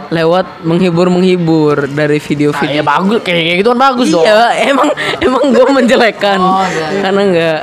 [0.09, 4.25] Lewat menghibur-menghibur Dari video-video Ya bagus, kayak gitu kan bagus dong.
[4.25, 4.89] Iya, emang
[5.21, 6.39] emang gue menjelekan.
[7.05, 7.61] Karena enggak.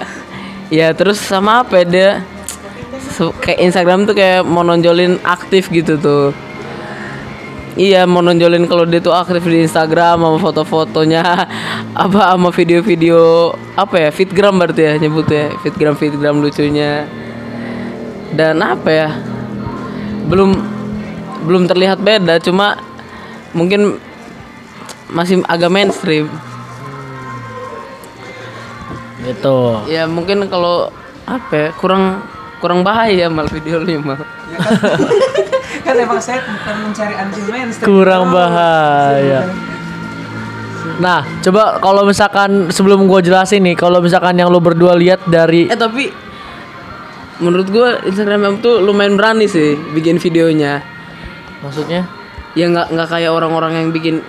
[0.70, 2.10] Ya terus sama apa ya, dia
[3.44, 6.32] kayak Instagram tuh kayak mau nonjolin aktif gitu tuh.
[7.76, 11.22] Iya mau nonjolin kalau dia tuh aktif di Instagram sama foto-fotonya
[12.08, 17.06] apa sama video-video apa ya fitgram berarti ya nyebutnya fitgram fitgram lucunya
[18.34, 19.08] dan apa ya
[20.26, 20.50] belum
[21.46, 22.74] belum terlihat beda cuma
[23.54, 24.02] mungkin
[25.14, 26.26] masih agak mainstream
[29.20, 29.58] Gitu.
[29.92, 30.88] ya mungkin kalau
[31.28, 32.24] apa ya kurang
[32.60, 34.20] kurang bahaya mal video lu mal.
[35.84, 35.96] Kan?
[35.96, 37.88] Emang saya bukan mencari anti mainstream.
[37.88, 39.48] Kurang bahaya.
[41.00, 45.72] Nah, coba kalau misalkan sebelum gua jelasin nih, kalau misalkan yang lo berdua lihat dari
[45.72, 46.12] eh tapi
[47.40, 50.84] menurut gua Instagram tuh lumayan berani sih bikin videonya.
[51.64, 52.04] Maksudnya?
[52.52, 54.20] Ya nggak nggak kayak orang-orang yang bikin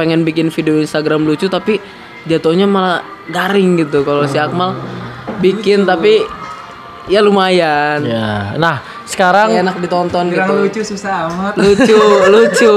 [0.00, 1.76] pengen bikin video Instagram lucu tapi
[2.24, 4.00] jatuhnya malah garing gitu.
[4.08, 4.72] Kalau si Akmal
[5.44, 6.24] bikin tapi
[7.06, 8.56] ya lumayan ya.
[8.56, 11.52] Nah, sekarang Kayak enak ditonton Bilang gitu lucu susah amat.
[11.54, 12.00] lucu
[12.30, 12.74] lucu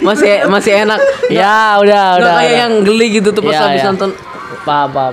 [0.00, 1.00] masih masih enak
[1.32, 2.34] ya udah Nggak udah.
[2.36, 3.88] kayak yang geli gitu tuh pas Iya, habis iya.
[3.88, 4.10] nonton
[4.62, 5.10] Paham, paham.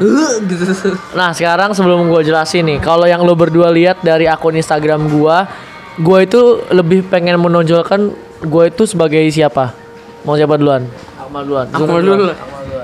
[1.17, 5.49] Nah, sekarang sebelum gua jelasin nih, kalau yang lo berdua lihat dari akun Instagram gua,
[5.97, 6.37] gua itu
[6.69, 9.73] lebih pengen menonjolkan gua itu sebagai siapa?
[10.21, 10.85] Mau siapa duluan?
[11.17, 11.65] Akmal duluan.
[11.65, 12.37] Akmal dulu lah.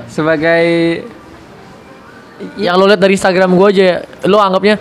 [0.08, 0.66] Sebagai
[2.58, 3.86] Yang lo lihat dari Instagram gua aja,
[4.26, 4.76] lo anggapnya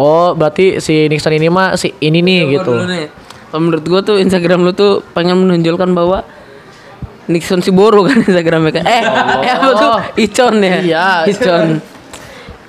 [0.00, 2.72] oh berarti si Nixon ini mah si ini nih gitu.
[2.72, 3.06] Dulu nih.
[3.52, 6.24] Kalau menurut gua tuh Instagram lu tuh pengen menonjolkan bahwa
[7.28, 8.84] Nixon Siboro kan Instagramnya kan.
[8.88, 9.02] Eh,
[9.44, 9.92] eh apa tuh?
[10.16, 10.76] Icon ya.
[10.80, 11.06] Iya.
[11.28, 11.78] Icon.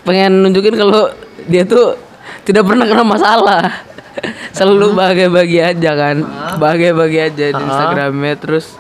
[0.04, 1.10] Pengen nunjukin kalau
[1.48, 1.96] dia tuh
[2.44, 3.64] tidak pernah kena masalah.
[4.58, 6.16] Selalu bahagia-bahagia aja kan.
[6.60, 8.76] Bahagia-bahagia aja di Instagramnya terus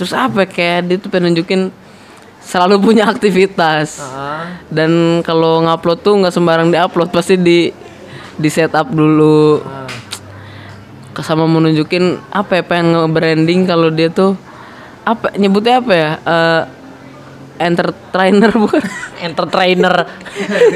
[0.00, 1.68] terus apa ya, kayak dia tuh pengen nunjukin
[2.40, 4.00] selalu punya aktivitas.
[4.72, 7.70] Dan kalau ngupload tuh nggak sembarang diupload pasti di
[8.36, 9.60] di setup dulu.
[11.20, 14.40] Sama mau nunjukin apa ya pengen nge-branding kalau dia tuh
[15.04, 16.10] apa nyebutnya apa ya?
[16.24, 16.62] Eh
[17.60, 18.80] entertainer bukan?
[19.20, 19.94] Entertainer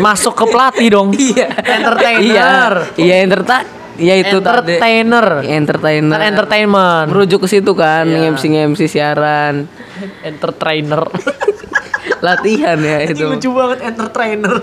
[0.05, 1.17] masuk ke pelatih dong.
[1.17, 1.49] Iya.
[1.49, 2.73] Entertainer.
[2.93, 3.67] Iya, iya entertain.
[3.95, 4.77] Iya itu tadi.
[4.77, 5.27] Entertainer.
[5.47, 6.19] Entertainer.
[6.19, 7.07] Kan entertainment.
[7.09, 9.71] Merujuk ke situ kan, MC MC siaran.
[10.31, 11.03] Entertainer.
[12.27, 13.25] Latihan ya itu.
[13.25, 14.57] Lucu banget entertainer.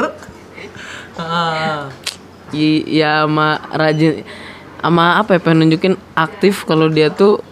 [1.12, 1.92] Ah.
[2.56, 4.24] I- ya sama rajin
[4.80, 7.44] sama apa ya pengen nunjukin aktif kalau dia tuh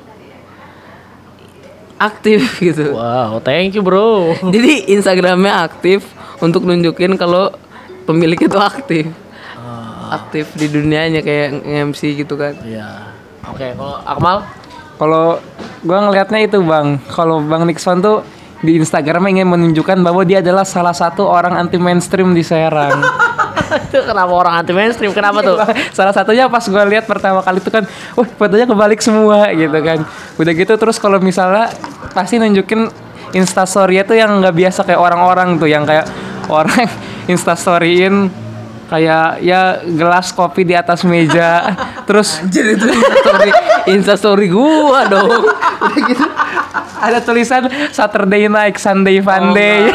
[1.99, 2.95] aktif gitu.
[2.95, 4.31] Wow, thank you bro.
[4.49, 6.07] Jadi Instagramnya aktif
[6.39, 7.51] untuk nunjukin kalau
[8.07, 9.05] pemilik itu aktif.
[10.09, 13.13] aktif di dunianya kayak MC gitu kan Iya.
[13.45, 14.41] Oke, kalau Akmal
[14.99, 15.39] Kalau
[15.87, 18.19] gua ngelihatnya itu bang, kalau bang Nixon tuh
[18.59, 22.99] di Instagram ingin menunjukkan bahwa dia adalah salah satu orang anti mainstream di Serang.
[23.87, 25.15] itu kenapa orang anti mainstream?
[25.15, 25.55] Kenapa tuh?
[25.97, 27.87] salah satunya pas gua lihat pertama kali itu kan,
[28.19, 30.03] wah fotonya kebalik semua gitu kan.
[30.35, 31.71] Udah gitu terus kalau misalnya
[32.11, 32.91] pasti nunjukin
[33.31, 36.11] instastory tuh yang nggak biasa kayak orang-orang tuh, yang kayak
[36.51, 36.91] orang
[37.31, 38.27] instastoryin
[38.89, 41.77] kayak ya gelas kopi di atas meja.
[42.09, 42.85] Terus jadi itu.
[42.89, 43.51] Instastory
[43.93, 45.29] instastory gua dong.
[45.85, 46.25] Udah gitu.
[46.99, 47.63] Ada tulisan
[47.95, 49.87] Saturday night, Sunday fun day.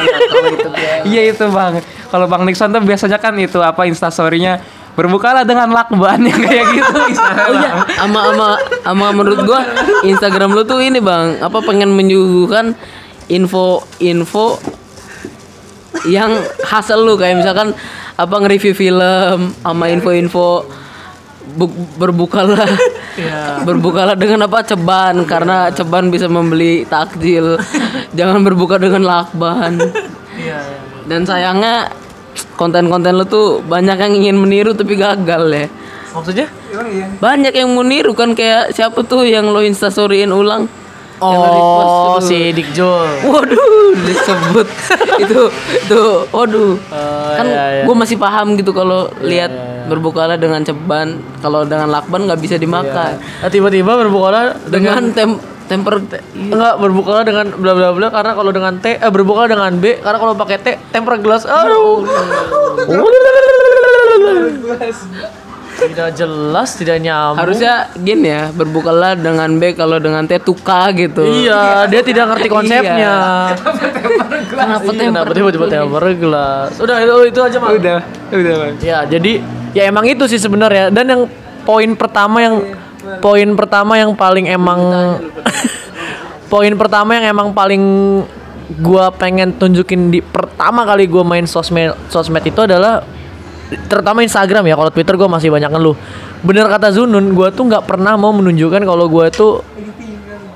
[1.05, 1.85] Iya itu bang.
[2.09, 4.57] Kalau bang Nixon tuh biasanya kan itu apa instastorynya
[4.95, 6.97] berbukalah dengan lakban yang kayak gitu.
[7.13, 8.49] Oh iya, ama ama
[8.89, 9.61] ama menurut gua
[10.07, 12.73] Instagram lu tuh ini bang, apa pengen menyuguhkan
[13.29, 14.63] info-info
[16.09, 16.33] yang
[16.65, 17.21] hasil lu.
[17.21, 17.69] Kayak misalkan
[18.15, 20.67] apa nge-review film sama info-info
[21.53, 22.67] bu- berbukalah.
[23.63, 24.63] Berbukalah dengan apa?
[24.63, 27.59] Ceban karena ceban bisa membeli takjil.
[28.13, 29.79] Jangan berbuka dengan lakban.
[31.05, 31.91] Dan sayangnya
[32.55, 35.67] konten-konten lu tuh banyak yang ingin meniru tapi gagal ya.
[36.11, 36.47] Maksudnya?
[37.19, 40.67] banyak yang mau niru kan kayak siapa tuh yang lo instastoryin ulang
[41.23, 43.07] Oh, si Dick Jol.
[43.23, 44.67] Waduh, disebut
[45.23, 45.43] itu
[45.79, 46.03] itu,
[46.35, 46.75] waduh.
[47.39, 47.83] kan iya, iya.
[47.87, 49.51] gue masih paham gitu kalau lihat
[49.87, 53.21] berbukalah dengan ceban, kalau dengan lakban nggak bisa dimakan.
[53.21, 55.97] Nah, tiba-tiba berbukalah Dengan tem temper
[56.37, 60.19] enggak berbukalah dengan bla bla bla karena kalau dengan T eh berbukalah dengan B karena
[60.21, 61.49] kalau pakai T temper gelas.
[61.49, 62.05] Aduh.
[65.75, 67.39] Tidak jelas, tidak nyambung.
[67.43, 71.23] harusnya gini ya, berbukalah dengan B kalau dengan T tuka gitu.
[71.27, 73.15] Iya, dia tidak ngerti konsepnya.
[74.49, 75.11] Kenapa Iya, temper?
[75.11, 76.71] Kenapa tiba-tiba temper gelas?
[76.79, 77.73] Udah itu itu aja, Mas.
[77.79, 77.99] udah,
[78.31, 78.75] udah bang.
[78.81, 79.33] Ya, jadi
[79.75, 80.95] ya emang itu sih sebenarnya.
[80.95, 81.23] Dan yang
[81.67, 82.57] poin pertama yang
[83.19, 84.81] poin pertama yang paling emang
[86.53, 87.83] poin pertama yang emang paling
[88.81, 93.05] gua pengen tunjukin di pertama kali gua main sosmed sosmed itu adalah
[93.89, 94.75] terutama Instagram ya.
[94.75, 95.97] Kalau Twitter gua masih banyak ngeluh.
[96.45, 99.65] Bener kata Zunun, gua tuh nggak pernah mau menunjukkan kalau gua tuh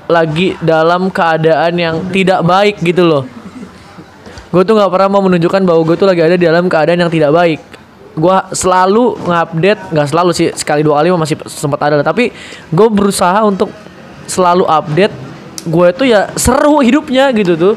[0.09, 3.23] lagi dalam keadaan yang tidak baik gitu loh.
[4.49, 7.13] Gue tuh nggak pernah mau menunjukkan bahwa gue tuh lagi ada di dalam keadaan yang
[7.13, 7.61] tidak baik.
[8.17, 12.01] Gue selalu ngupdate, nggak selalu sih sekali dua kali masih sempat ada.
[12.01, 12.33] Tapi
[12.73, 13.69] gue berusaha untuk
[14.25, 15.13] selalu update.
[15.69, 17.75] Gue tuh ya seru hidupnya gitu tuh.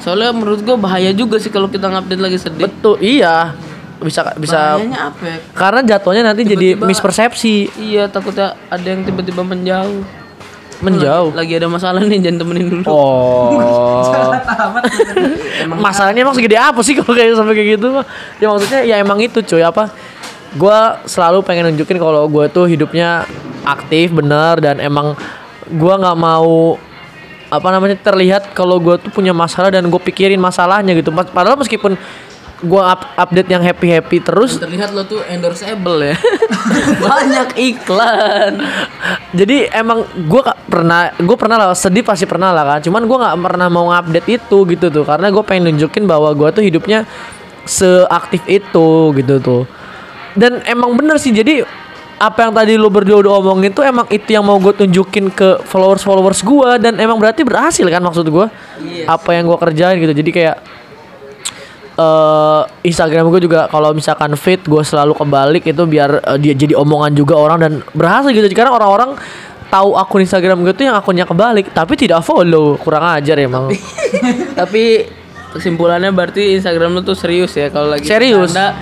[0.00, 2.64] Soalnya menurut gue bahaya juga sih kalau kita ngupdate lagi sedih.
[2.64, 3.52] Betul, iya.
[3.98, 5.36] Bisa bisa Bahayanya apa ya?
[5.52, 10.02] karena jatuhnya nanti jadi Tiba-tiba- mispersepsi, Iya takutnya ada yang tiba-tiba menjauh.
[10.78, 11.28] menjauh.
[11.34, 12.82] Lagi ada masalah nih jangan temenin dulu.
[12.86, 13.58] Oh.
[15.78, 17.86] Masalahnya emang segede apa sih kalau kayak sampai kayak gitu?
[18.38, 19.90] Ya maksudnya ya emang itu cuy apa?
[20.54, 23.26] Gua selalu pengen nunjukin kalau gue tuh hidupnya
[23.62, 25.12] aktif bener dan emang
[25.68, 26.78] gua nggak mau
[27.48, 31.08] apa namanya terlihat kalau gue tuh punya masalah dan gue pikirin masalahnya gitu.
[31.10, 31.96] Padahal meskipun
[32.64, 36.16] gua up- update yang happy happy terus Terlihat lo tuh endorseable ya.
[37.06, 38.52] Banyak iklan.
[39.30, 42.78] jadi emang gue pernah gue pernah lah sedih pasti pernah lah kan.
[42.82, 45.04] Cuman gue nggak pernah mau ngupdate itu gitu tuh.
[45.06, 47.06] Karena gue pengen nunjukin bahwa gue tuh hidupnya
[47.62, 49.62] seaktif itu gitu tuh.
[50.34, 51.62] Dan emang bener sih jadi
[52.18, 55.62] apa yang tadi lo berdua udah omongin tuh emang itu yang mau gue tunjukin ke
[55.62, 58.46] followers followers gue dan emang berarti berhasil kan maksud gue
[59.06, 60.14] apa yang gue kerjain gitu.
[60.18, 60.56] Jadi kayak
[61.98, 66.78] eh Instagram gue juga kalau misalkan fit gue selalu kebalik itu biar eh, dia jadi
[66.78, 68.46] omongan juga orang dan berhasil gitu.
[68.54, 69.18] Karena orang-orang
[69.68, 72.78] tahu akun Instagram gue tuh yang akunnya kebalik tapi tidak follow.
[72.78, 73.74] Kurang ajar emang.
[74.54, 75.10] Tapi
[75.58, 78.52] kesimpulannya berarti Instagram lo tuh serius ya kalau lagi Serius.
[78.52, 78.76] bercanda,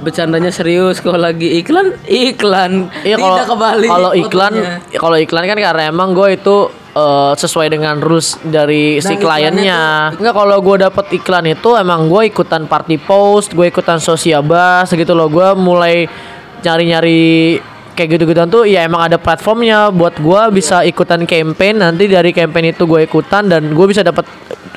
[0.00, 2.88] bercandanya serius kalau lagi iklan iklan.
[3.04, 4.52] Iya kalau tidak kebalik kalau iklan
[4.88, 6.56] ya kalau iklan kan karena emang gue itu
[6.92, 9.80] eh, sesuai dengan rules dari si Dan kliennya.
[10.16, 15.12] Enggak kalau gue dapet iklan itu emang gue ikutan party post, gue ikutan sosiabas gitu
[15.16, 15.28] loh.
[15.32, 16.06] Gue mulai
[16.62, 17.58] nyari-nyari
[17.92, 19.92] kayak gitu-gituan tuh ya emang ada platformnya.
[19.92, 24.24] Buat gue bisa ikutan campaign nanti dari campaign itu gue ikutan dan gue bisa dapat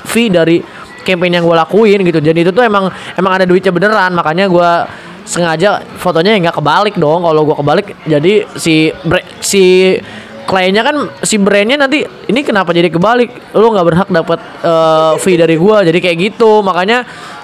[0.04, 0.60] fee dari
[1.06, 2.18] campaign yang gue lakuin gitu.
[2.18, 4.12] Jadi itu tuh emang emang ada duitnya beneran.
[4.12, 4.70] Makanya gue
[5.26, 7.22] sengaja fotonya ya nggak kebalik dong.
[7.26, 8.90] Kalau gue kebalik jadi si
[9.42, 9.94] si
[10.46, 13.52] kliennya kan si brandnya nanti ini kenapa jadi kebalik?
[13.58, 16.62] Lu nggak berhak dapat eh, fee dari gue jadi kayak gitu.
[16.62, 17.02] Makanya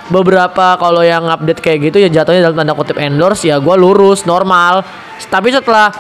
[0.09, 4.23] beberapa kalau yang update kayak gitu ya jatuhnya dalam tanda kutip endorse ya gue lurus
[4.23, 4.87] normal.
[5.27, 5.91] Tapi setelah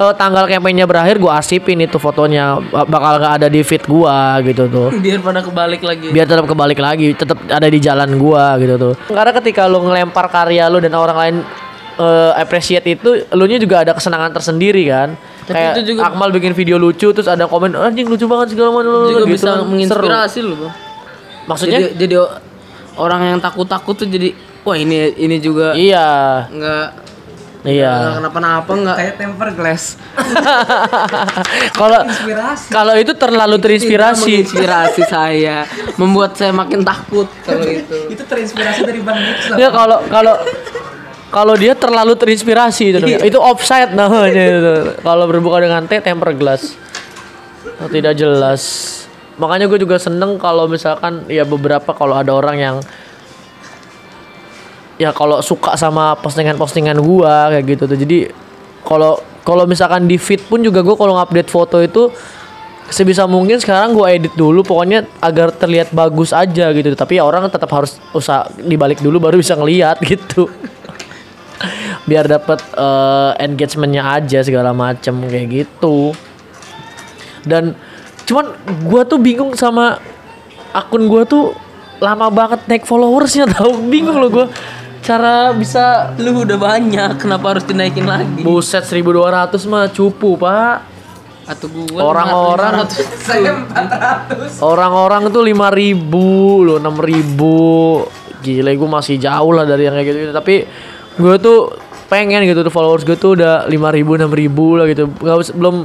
[0.00, 2.56] eh, tanggal kampanye berakhir gue arsipin itu fotonya.
[2.72, 4.88] Bakal nggak ada di feed gue gitu tuh.
[5.04, 6.08] Biar pada kebalik lagi.
[6.08, 8.94] Biar tetap kebalik lagi tetap ada di jalan gua gitu tuh.
[9.12, 11.36] Karena ketika lu ngelempar karya lu dan orang lain
[12.00, 16.52] eh, appreciate itu elunya juga ada kesenangan tersendiri kan Tapi kayak itu juga- Akmal bikin
[16.58, 19.56] video lucu terus ada komen anjing lucu banget segala macam juga gitu bisa kan.
[19.62, 19.70] Seru.
[19.70, 20.72] menginspirasi loh bang.
[21.46, 21.78] Maksudnya?
[21.86, 22.16] Jadi, jadi
[22.98, 24.34] orang yang takut-takut tuh jadi
[24.66, 26.42] wah ini ini juga iya.
[26.50, 26.86] nggak
[27.62, 27.92] iya.
[27.94, 29.94] nggak kenapa-napa nggak Kayak temper glass.
[31.80, 32.00] kalau
[32.66, 34.26] kalau itu terlalu terinspirasi.
[34.26, 35.62] menginspirasi saya
[36.00, 38.22] membuat saya makin takut kalau itu itu.
[38.26, 40.34] terinspirasi dari Bang Nix ya kalau kalau
[41.30, 43.24] kalau dia terlalu terinspirasi itu namanya.
[43.26, 46.86] itu offside namanya itu kalau berbuka dengan T temper glass
[47.76, 48.62] Oh, tidak jelas.
[49.36, 52.76] Makanya gue juga seneng kalau misalkan ya beberapa kalau ada orang yang
[54.96, 57.98] ya kalau suka sama postingan-postingan gua kayak gitu tuh.
[58.00, 58.18] Jadi
[58.80, 62.08] kalau kalau misalkan di feed pun juga gua kalau ngupdate foto itu
[62.88, 66.96] sebisa mungkin sekarang gua edit dulu pokoknya agar terlihat bagus aja gitu.
[66.96, 70.48] Tapi ya orang tetap harus usah dibalik dulu baru bisa ngelihat gitu
[72.06, 76.14] biar dapat eh, engagementnya aja segala macem kayak gitu.
[77.42, 77.74] Dan
[78.24, 78.46] cuman
[78.82, 79.98] gua tuh bingung sama
[80.70, 81.54] akun gua tuh
[81.98, 83.74] lama banget naik followersnya tau.
[83.82, 84.46] Bingung loh gua
[85.02, 88.42] cara bisa lu udah banyak kenapa harus dinaikin lagi?
[88.42, 90.94] Buset 1200 mah cupu pak.
[91.46, 93.06] Atau gua Orang-orang- 500.
[93.22, 94.58] Saya 400.
[94.58, 96.02] orang-orang tuh 5000
[96.66, 98.10] loh 6000
[98.42, 100.66] gila gue masih jauh lah dari yang kayak gitu, tapi
[101.16, 101.70] gue tuh
[102.06, 105.04] pengen gitu tuh followers gue tuh udah 5000 6000 lah gitu.
[105.10, 105.76] Nggak usah- belum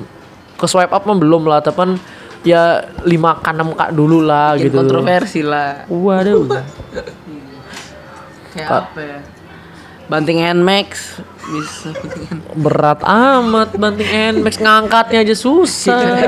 [0.58, 1.98] ke swipe up mah belum lah tapi
[2.46, 4.78] ya 5k 6k dulu lah Bikin gitu.
[4.78, 5.86] kontroversi lah.
[5.90, 6.46] Waduh.
[8.52, 9.20] Kayak apa ya?
[10.12, 12.28] Banting Nmax bisa banting
[12.60, 16.28] berat amat banting Nmax ngangkatnya aja susah.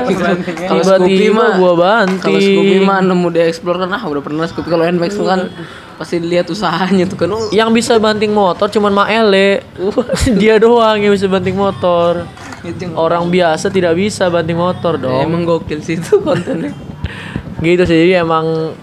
[0.64, 1.72] Kalau Scoopy tiba-tiba gua
[2.16, 4.68] Kalau Scoopy banting mah nemu di explore kan ah udah pernah Scoopy.
[4.72, 5.52] Kalau Nmax tuh kan
[5.94, 7.30] pasti dilihat usahanya tuh kan.
[7.30, 9.62] Oh, yang bisa banting motor cuman Maele
[10.40, 12.26] dia doang yang bisa banting motor.
[12.96, 15.20] Orang biasa tidak bisa banting motor Ya, dong.
[15.28, 16.72] emang gokil sih itu kontennya.
[17.64, 18.76] Gitu sih jadi emang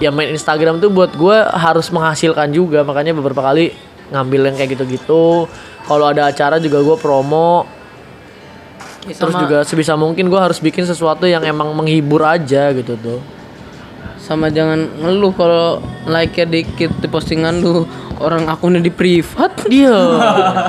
[0.00, 2.84] ya main Instagram tuh buat gue harus menghasilkan juga.
[2.84, 3.72] Makanya beberapa kali
[4.12, 5.48] ngambil yang kayak gitu-gitu.
[5.84, 7.64] Kalau ada acara juga gue promo.
[9.08, 13.39] Ya, terus juga sebisa mungkin gue harus bikin sesuatu yang emang menghibur aja gitu tuh
[14.30, 17.82] sama jangan ngeluh kalau like nya dikit di postingan lu.
[18.22, 19.66] Orang akunnya di privat.
[19.66, 19.90] Dia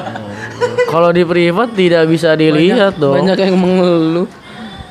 [0.91, 3.22] kalau di privat tidak bisa dilihat dong.
[3.22, 4.26] banyak yang mengeluh.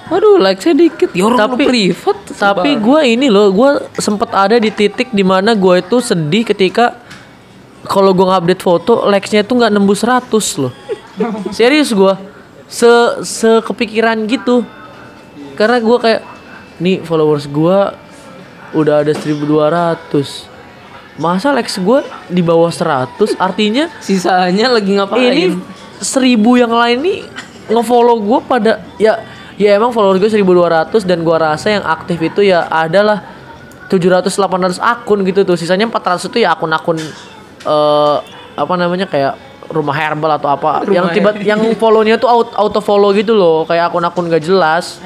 [0.07, 1.11] Waduh like saya dikit.
[1.11, 2.18] Ya Tapi- privat.
[2.31, 6.95] Tapi gue ini loh, gue sempet ada di titik di mana gue itu sedih ketika
[7.91, 10.31] kalau gue update foto, likes-nya tuh nggak nembus 100
[10.62, 10.73] loh.
[11.57, 12.14] Serius gue,
[12.68, 12.91] se
[13.25, 14.62] sekepikiran gitu.
[15.57, 16.23] Karena gue kayak,
[16.79, 17.79] nih followers gue
[18.77, 20.51] udah ada 1200
[21.21, 22.01] Masa likes gue
[22.33, 25.33] di bawah 100 artinya sisanya lagi ngapain?
[25.37, 25.45] ini
[26.01, 27.18] seribu yang lain nih
[27.68, 29.21] ngefollow gue pada ya
[29.61, 33.21] ya emang follower gue 1200 dan gua rasa yang aktif itu ya adalah
[33.93, 35.61] 700 800 akun gitu tuh.
[35.61, 38.16] Sisanya 400 itu ya akun-akun eh
[38.57, 39.37] apa namanya kayak
[39.68, 40.89] rumah herbal atau apa.
[40.89, 43.68] Yang tiba yang follow-nya tuh auto, auto follow gitu loh.
[43.68, 45.03] Kayak akun-akun gak jelas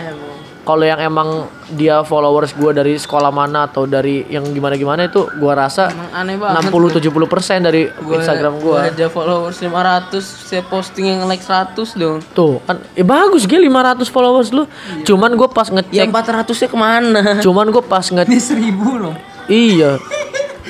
[0.64, 1.46] kalau yang emang
[1.76, 6.72] dia followers gua dari sekolah mana atau dari yang gimana-gimana itu gua rasa aneh banget.
[6.72, 8.88] 60 70 persen dari Instagram gua.
[8.88, 12.18] aja followers 500 saya posting yang like 100 dong.
[12.32, 14.64] Tuh kan ya bagus Gil 500 followers lu.
[15.04, 17.20] Cuman gue pas ya ngecek 400 nya ke mana?
[17.44, 19.14] Cuman gue pas nge Ini seribu loh.
[19.44, 20.00] iya,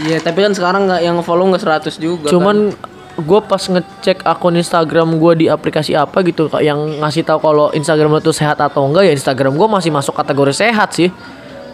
[0.02, 2.74] iya tapi kan sekarang nggak yang follow nggak 100 juga cuman
[3.14, 8.18] gue pas ngecek akun Instagram gue di aplikasi apa gitu yang ngasih tahu kalau Instagram
[8.18, 11.10] itu sehat atau enggak ya Instagram gue masih masuk kategori sehat sih.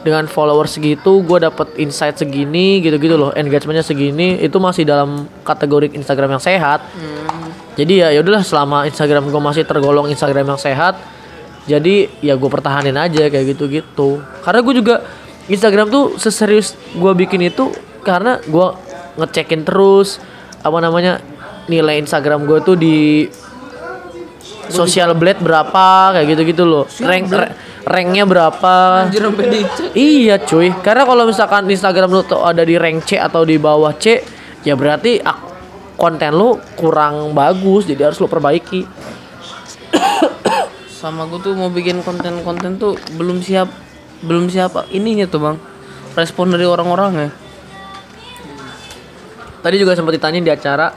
[0.00, 5.92] Dengan followers segitu gue dapet insight segini gitu-gitu loh, engagementnya segini itu masih dalam kategori
[5.92, 6.80] Instagram yang sehat.
[7.76, 10.96] Jadi ya yaudahlah selama Instagram gue masih tergolong Instagram yang sehat,
[11.68, 14.24] jadi ya gue pertahanin aja kayak gitu-gitu.
[14.40, 15.04] Karena gue juga
[15.52, 17.68] Instagram tuh seserius gue bikin itu
[18.00, 18.66] karena gue
[19.20, 20.16] ngecekin terus
[20.64, 21.20] apa namanya
[21.66, 23.26] nilai Instagram gue tuh di
[24.70, 26.84] social blade berapa kayak gitu-gitu loh.
[27.02, 27.52] Rank ra-
[27.84, 29.04] ranknya berapa?
[29.08, 33.18] anjir sampai dicek Iya cuy, karena kalau misalkan Instagram lu tuh ada di rank C
[33.18, 34.22] atau di bawah C,
[34.62, 35.20] ya berarti
[35.98, 38.86] konten lu kurang bagus, jadi harus lu perbaiki.
[41.00, 43.72] sama gue tuh mau bikin konten-konten tuh belum siap
[44.20, 45.56] belum siap ininya tuh bang
[46.12, 47.30] respon dari orang-orang ya
[49.60, 50.88] Tadi juga sempat ditanya di acara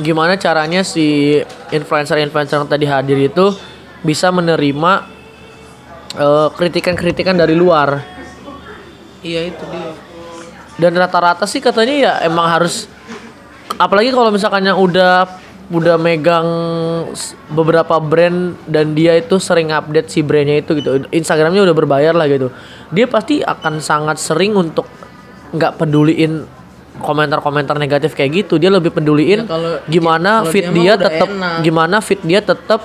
[0.00, 1.38] gimana caranya si
[1.72, 3.52] influencer-influencer yang tadi hadir itu
[4.04, 4.92] bisa menerima
[6.16, 8.04] eh, kritikan-kritikan dari luar.
[9.24, 9.90] iya itu dia.
[10.76, 12.84] Dan rata-rata sih katanya ya emang harus
[13.80, 15.24] apalagi kalau misalkannya udah
[15.66, 16.46] udah megang
[17.50, 21.08] beberapa brand dan dia itu sering update si brandnya itu gitu.
[21.10, 22.52] Instagramnya udah berbayar lah gitu.
[22.92, 24.86] Dia pasti akan sangat sering untuk
[25.50, 26.46] nggak peduliin
[26.98, 31.28] komentar-komentar negatif kayak gitu dia lebih peduliin Ya, kalau- gimana kalau fit dia dia tetap
[31.60, 32.80] gimana fit dia tetap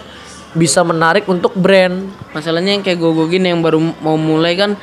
[0.52, 2.12] bisa menarik untuk brand.
[2.32, 4.76] Masalahnya yang kayak gue gini yang baru mau mulai kan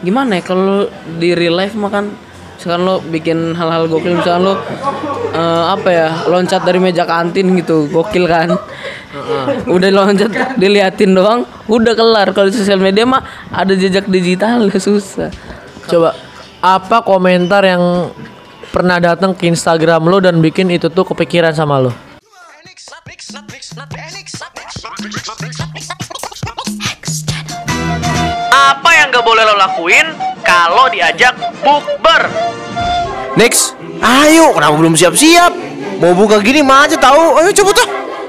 [0.00, 0.86] gimana ya kalau
[1.18, 2.14] di real life mah kan
[2.54, 4.54] misalkan lo bikin hal-hal gokil misalkan lo
[5.32, 8.54] eh, apa ya loncat dari meja kantin gitu gokil kan?
[9.66, 12.30] Udah loncat diliatin doang udah kelar.
[12.30, 15.34] Kalau di sosial media mah ada jejak digital susah.
[15.86, 16.14] Coba
[16.60, 18.12] apa komentar yang
[18.70, 21.92] pernah datang ke Instagram lo dan bikin itu tuh kepikiran sama lo?
[28.50, 30.06] Apa yang gak boleh lo lakuin
[30.46, 31.34] kalau diajak
[31.66, 32.30] bukber?
[33.34, 35.52] Next, ayo kenapa belum siap-siap?
[35.98, 37.42] Mau buka gini mah aja tahu.
[37.42, 37.88] Ayo cepet tuh.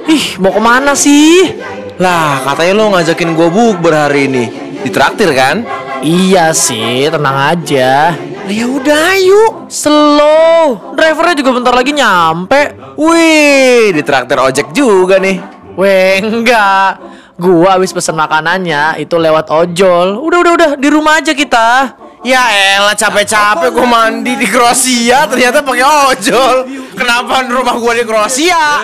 [0.09, 1.55] Ih, mau ke mana sih?
[2.01, 4.43] Lah, katanya lo ngajakin gua bukber hari ini.
[4.81, 5.61] Ditraktir kan?
[6.01, 8.17] Iya sih, tenang aja.
[8.51, 9.43] Ya udah, ayo.
[9.71, 12.75] Slow, drivernya juga bentar lagi nyampe.
[12.99, 15.39] Wih, ditraktir ojek juga nih.
[15.79, 16.99] Weh, enggak.
[17.39, 20.19] Gua habis pesen makanannya itu lewat ojol.
[20.19, 21.95] Udah, udah, udah, di rumah aja kita.
[22.21, 22.43] Ya
[22.77, 26.55] elah capek-capek gua mandi di Kroasia ternyata pakai ojol.
[26.93, 28.83] Kenapa rumah gua di Kroasia?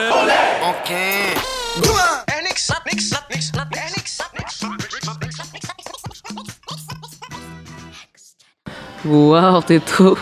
[0.74, 1.17] Oke.
[9.08, 10.14] Gua waktu itu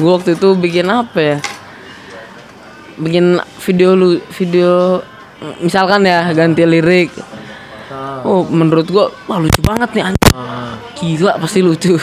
[0.00, 1.36] gua waktu itu bikin apa ya?
[2.98, 5.04] Bikin video lu video
[5.60, 7.12] misalkan ya ganti lirik.
[8.24, 10.34] Oh menurut gua wah lucu banget nih anjing
[10.98, 11.94] gila pasti lucu.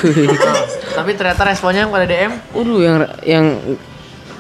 [0.96, 2.32] Tapi ternyata responnya yang pada DM.
[2.56, 2.98] Waduh yang
[3.28, 3.46] yang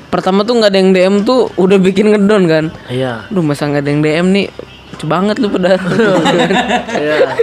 [0.07, 2.65] pertama tuh nggak ada yang DM tuh udah bikin ngedon kan?
[2.87, 3.27] Iya.
[3.27, 4.47] Aduh masa nggak ada yang DM nih
[4.95, 5.75] lucu banget lu pada
[6.95, 7.35] Iya.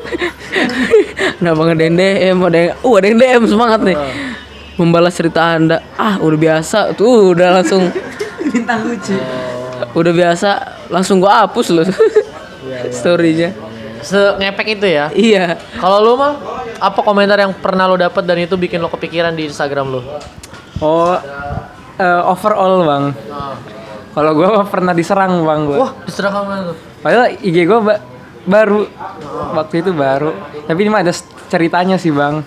[1.36, 3.96] Kenapa nggak ada yang DM ada yang uh ada yang DM semangat nih.
[4.80, 5.84] Membalas cerita anda.
[6.00, 6.96] Ah udah biasa.
[6.96, 7.92] Tuh udah langsung.
[8.48, 9.20] Bintang lucu.
[9.92, 10.48] Udah biasa
[10.88, 11.84] langsung gua hapus loh.
[12.88, 13.52] Storynya.
[14.02, 15.12] Se-ngepek itu ya.
[15.12, 15.60] iya.
[15.78, 16.34] Kalau lu mah
[16.82, 20.00] apa komentar yang pernah lo dapet dan itu bikin lo kepikiran di Instagram lo?
[20.82, 21.14] Oh,
[22.00, 23.04] eh, overall bang.
[24.12, 25.78] Kalau gue pernah diserang bang gue.
[25.78, 26.91] Wah, diserang kamu tuh.
[27.02, 27.78] Padahal IG gue
[28.46, 28.86] baru
[29.52, 30.30] waktu itu baru.
[30.64, 31.12] Tapi ini mah ada
[31.50, 32.46] ceritanya sih bang.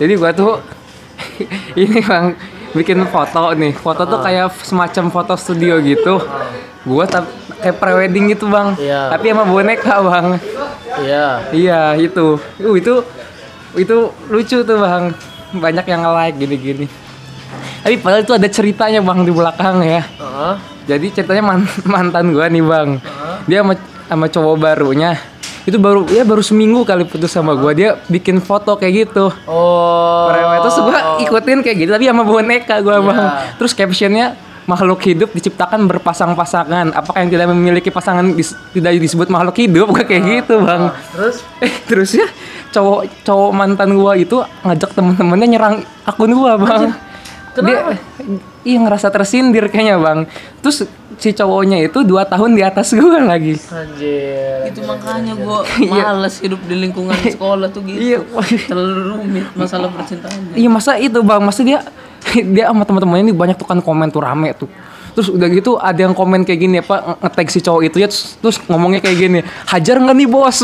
[0.00, 0.52] Jadi gue tuh
[1.82, 2.34] ini bang
[2.74, 3.72] bikin foto nih.
[3.76, 6.18] Foto tuh kayak semacam foto studio gitu.
[6.84, 7.04] Gue
[7.60, 8.74] kayak prewedding gitu bang.
[8.80, 9.12] Iya.
[9.12, 10.26] Tapi sama boneka bang.
[11.04, 11.26] Iya.
[11.52, 12.40] Iya itu.
[12.60, 13.04] Uh, itu
[13.76, 13.96] itu
[14.32, 15.12] lucu tuh bang.
[15.54, 16.86] Banyak yang nge-like gini-gini.
[17.84, 20.02] Tapi padahal itu ada ceritanya bang di belakang ya.
[20.02, 20.54] Heeh.
[20.84, 22.88] Jadi ceritanya man- mantan gua nih bang.
[23.44, 23.74] Dia sama,
[24.08, 25.20] sama cowok barunya.
[25.64, 27.72] Itu baru ya baru seminggu kali putus sama gua.
[27.72, 29.32] Dia bikin foto kayak gitu.
[29.48, 30.28] Oh.
[30.28, 33.28] Prewe terus gua ikutin kayak gitu tapi sama boneka gua bang.
[33.56, 36.92] Terus captionnya makhluk hidup diciptakan berpasang-pasangan.
[36.92, 39.88] Apakah yang tidak memiliki pasangan dis- tidak disebut makhluk hidup?
[39.88, 40.92] Gua kayak gitu bang.
[41.16, 42.28] Terus Eh terus ya
[42.68, 45.74] cowok cowok mantan gua itu ngajak temen-temennya nyerang
[46.04, 46.92] akun gua bang.
[47.56, 47.94] Dia
[48.62, 50.18] iya ngerasa tersindir kayaknya bang.
[50.58, 53.54] Terus si cowoknya itu dua tahun di atas gua lagi.
[53.60, 54.66] anjir.
[54.66, 58.18] itu makanya gua males hidup di lingkungan sekolah tuh gitu Iya,
[58.64, 61.84] terlalu rumit masalah percintaan iya masa itu bang, masa dia
[62.34, 64.66] dia sama teman-temannya ini banyak tuh kan komen tuh rame tuh.
[65.14, 68.10] Terus udah gitu ada yang komen kayak gini apa nge- nge-tag si cowok itu ya
[68.10, 70.58] terus, terus ngomongnya kayak gini hajar nggak nih bos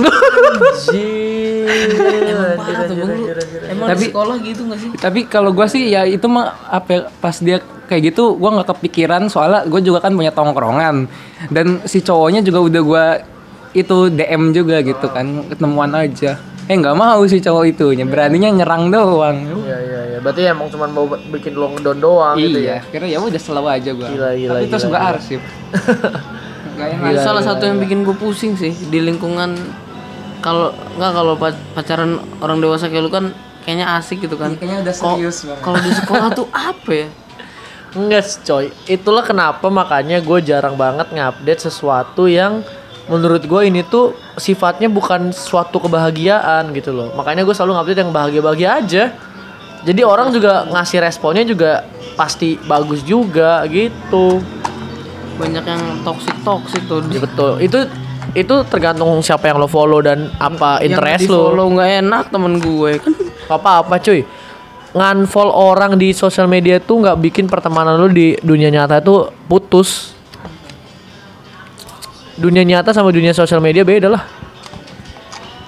[1.70, 3.24] Emang parah tuh bang lu.
[3.64, 4.90] emang di Tapi- sekolah gitu gak sih?
[4.96, 8.68] tapi kalau gua sih ya itu mah apa ya, pas dia kayak gitu gua nggak
[8.70, 11.06] kepikiran soalnya gue juga kan punya tongkrongan.
[11.48, 13.04] Dan si cowoknya juga udah gua
[13.70, 16.38] itu DM juga gitu kan ketemuan aja.
[16.66, 19.36] Eh nggak mau si cowok itu beraninya nyerang doang.
[19.66, 20.18] Iya iya iya.
[20.22, 22.78] Berarti emang cuma mau bikin lo ngedon doang gitu ya.
[22.78, 24.06] iya kira ya udah selalu aja gua.
[24.06, 25.10] Gila, gila, tapi terus gila, gua gila.
[25.14, 25.40] arsip.
[26.80, 27.12] Gak.
[27.12, 29.52] Itu salah satu yang bikin gue pusing sih di lingkungan
[30.40, 33.32] kalau nggak kalau pa- pacaran orang dewasa kayak lu kan
[33.64, 34.52] kayaknya asik gitu kan.
[34.52, 35.62] Iya, kayaknya udah serius banget.
[35.62, 37.08] Kalau di sekolah tuh apa ya?
[37.90, 38.66] Enggak coy.
[38.86, 42.62] Itulah kenapa makanya gue jarang banget ngupdate sesuatu yang
[43.10, 47.10] menurut gue ini tuh sifatnya bukan suatu kebahagiaan gitu loh.
[47.18, 49.04] Makanya gue selalu ngupdate yang bahagia-bahagia aja.
[49.80, 51.82] Jadi orang juga ngasih responnya juga
[52.14, 54.38] pasti bagus juga gitu.
[55.40, 57.00] Banyak yang toxic toxic tuh.
[57.10, 57.58] Ya betul.
[57.58, 57.88] Itu
[58.34, 61.38] itu tergantung siapa yang lo follow dan apa interest yang lo.
[61.50, 63.12] follow nggak enak temen gue kan.
[63.50, 64.22] apa apa cuy
[64.90, 70.18] nganfollow orang di sosial media tuh nggak bikin pertemanan lu di dunia nyata itu putus.
[72.40, 74.24] Dunia nyata sama dunia sosial media beda lah.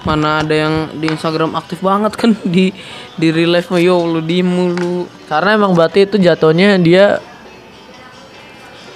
[0.03, 2.75] Mana ada yang di Instagram aktif banget kan di
[3.15, 5.07] di real life yo lu diem mulu.
[5.31, 7.23] Karena emang berarti itu jatuhnya dia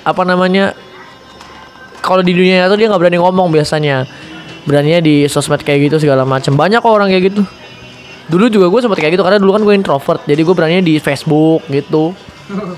[0.04, 0.76] apa namanya
[2.08, 4.08] kalau di dunia nyata dia nggak berani ngomong biasanya.
[4.64, 6.56] Beraninya di sosmed kayak gitu segala macam.
[6.56, 7.44] Banyak kok orang kayak gitu.
[8.32, 10.24] Dulu juga gue sempat kayak gitu karena dulu kan gue introvert.
[10.24, 12.16] Jadi gue beraninya di Facebook gitu.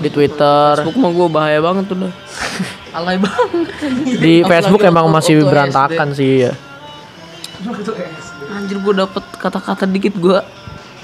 [0.02, 0.82] Di Twitter.
[0.82, 2.12] Facebook mah gue bahaya banget tuh dah.
[2.98, 3.70] Alay banget.
[4.18, 6.52] Di Facebook emang masih berantakan sih ya.
[8.50, 10.38] Anjir gue dapet kata-kata dikit gue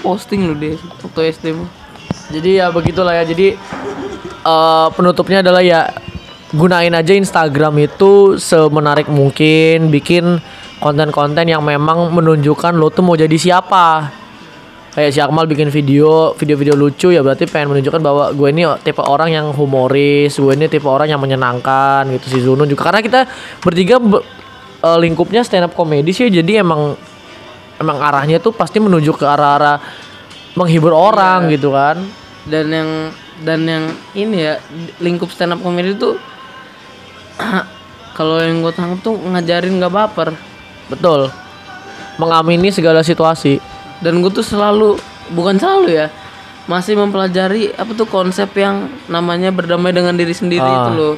[0.02, 1.70] posting lu deh waktu SD mah.
[2.30, 3.26] Jadi ya begitulah ya.
[3.26, 3.58] Jadi
[4.46, 5.90] eh, penutupnya adalah ya
[6.54, 10.38] gunain aja Instagram itu semenarik mungkin, bikin
[10.78, 14.12] konten-konten yang memang menunjukkan lo tuh mau jadi siapa.
[14.96, 19.04] Kayak si Akmal bikin video, video-video lucu ya berarti pengen menunjukkan bahwa gue ini tipe
[19.04, 22.88] orang yang humoris, gue ini tipe orang yang menyenangkan gitu si Zunun juga.
[22.88, 23.20] Karena kita
[23.60, 24.24] bertiga be-
[24.80, 26.96] eh, lingkupnya stand up comedy sih jadi emang
[27.76, 29.76] emang arahnya tuh pasti menuju ke arah-arah
[30.56, 32.00] menghibur orang gitu kan.
[32.48, 32.90] Dan yang
[33.44, 33.84] dan yang
[34.16, 34.56] ini ya
[35.04, 36.16] lingkup stand up comedy tuh
[38.16, 40.28] kalau yang gue tangkap tuh ngajarin gak baper.
[40.86, 41.28] Betul.
[42.16, 43.60] Mengamini segala situasi.
[44.00, 44.96] Dan gue tuh selalu
[45.32, 46.06] bukan selalu ya
[46.66, 50.76] masih mempelajari apa tuh konsep yang namanya berdamai dengan diri sendiri Ah.
[50.82, 51.14] itu loh.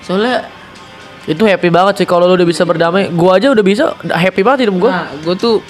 [0.00, 0.46] Soalnya
[1.22, 3.06] Itu happy banget sih kalau lu udah bisa berdamai.
[3.08, 4.90] Gua aja udah bisa happy banget hidup gua.
[4.90, 5.62] Nah, gue tuh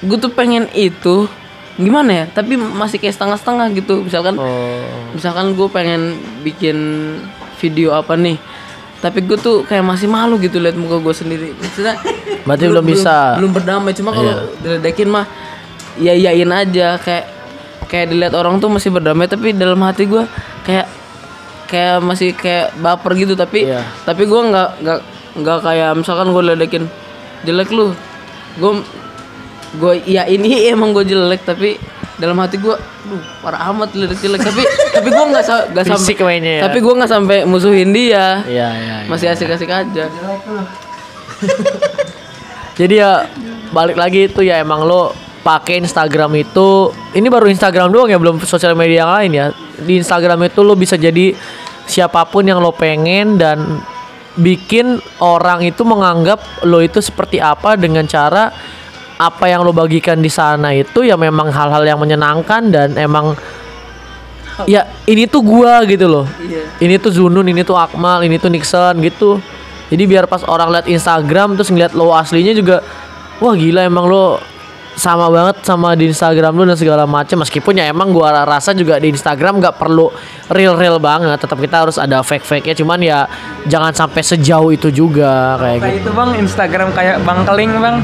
[0.00, 1.30] gue tuh pengen itu
[1.76, 2.24] gimana ya?
[2.26, 4.02] Tapi masih kayak setengah-setengah gitu.
[4.02, 4.82] Misalkan Oh.
[5.14, 6.78] misalkan gue pengen bikin
[7.62, 8.42] video apa nih,
[8.98, 11.48] tapi gue tuh kayak masih malu gitu lihat muka gue sendiri.
[11.52, 11.94] Maksudnya
[12.42, 13.38] Berarti belum bisa.
[13.38, 13.92] belum berdamai.
[13.92, 15.26] Cuma kalau diledekin mah
[15.96, 17.24] ya iyain aja kayak
[17.86, 20.22] kayak dilihat orang tuh masih berdamai tapi dalam hati gue
[20.62, 20.86] kayak
[21.66, 23.82] kayak masih kayak baper gitu tapi Iya.
[24.02, 25.00] tapi gue nggak nggak
[25.36, 26.84] nggak kayak misalkan gue ledekin
[27.42, 27.92] jelek lu
[28.56, 28.72] gue
[29.74, 31.80] gue iya ini emang gue jelek tapi
[32.18, 32.74] dalam hati gue
[33.06, 36.60] duh parah amat jelek tapi tapi gue nggak sa- nggak sampai ya.
[36.66, 39.06] tapi gue nggak sampai musuhin dia Iya, iya, iya.
[39.06, 40.04] masih asik-asik aja
[42.78, 43.26] Jadi ya
[43.74, 45.10] balik lagi itu ya emang lo
[45.42, 46.68] pakai Instagram itu
[47.10, 49.46] ini baru Instagram doang ya belum sosial media yang lain ya.
[49.78, 51.34] Di Instagram itu lo bisa jadi
[51.90, 53.82] siapa pun yang lo pengen dan
[54.38, 58.54] bikin orang itu menganggap lo itu seperti apa dengan cara
[59.18, 63.34] apa yang lo bagikan di sana itu ya memang hal-hal yang menyenangkan dan emang
[64.70, 66.26] ya ini tuh gua gitu loh.
[66.78, 69.42] Ini tuh Zunun, ini tuh Akmal, ini tuh Nixon gitu.
[69.90, 72.84] Jadi biar pas orang lihat Instagram terus ngeliat lo aslinya juga
[73.42, 74.38] wah gila emang lo
[74.98, 78.98] sama banget sama di Instagram lo dan segala macam meskipun ya emang gua rasa juga
[78.98, 80.14] di Instagram nggak perlu
[80.54, 81.42] real real banget.
[81.42, 83.18] Tetap kita harus ada fake fake nya cuman ya
[83.66, 86.02] jangan sampai sejauh itu juga kayak Kayak gitu.
[86.06, 86.30] itu bang?
[86.38, 87.98] Instagram kayak Bang Keling bang.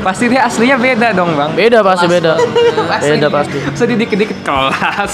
[0.00, 1.50] Pasti dia aslinya beda dong bang.
[1.52, 2.32] beda pasti beda
[3.04, 5.12] beda pasti Masa dia dikit-dikit kelas.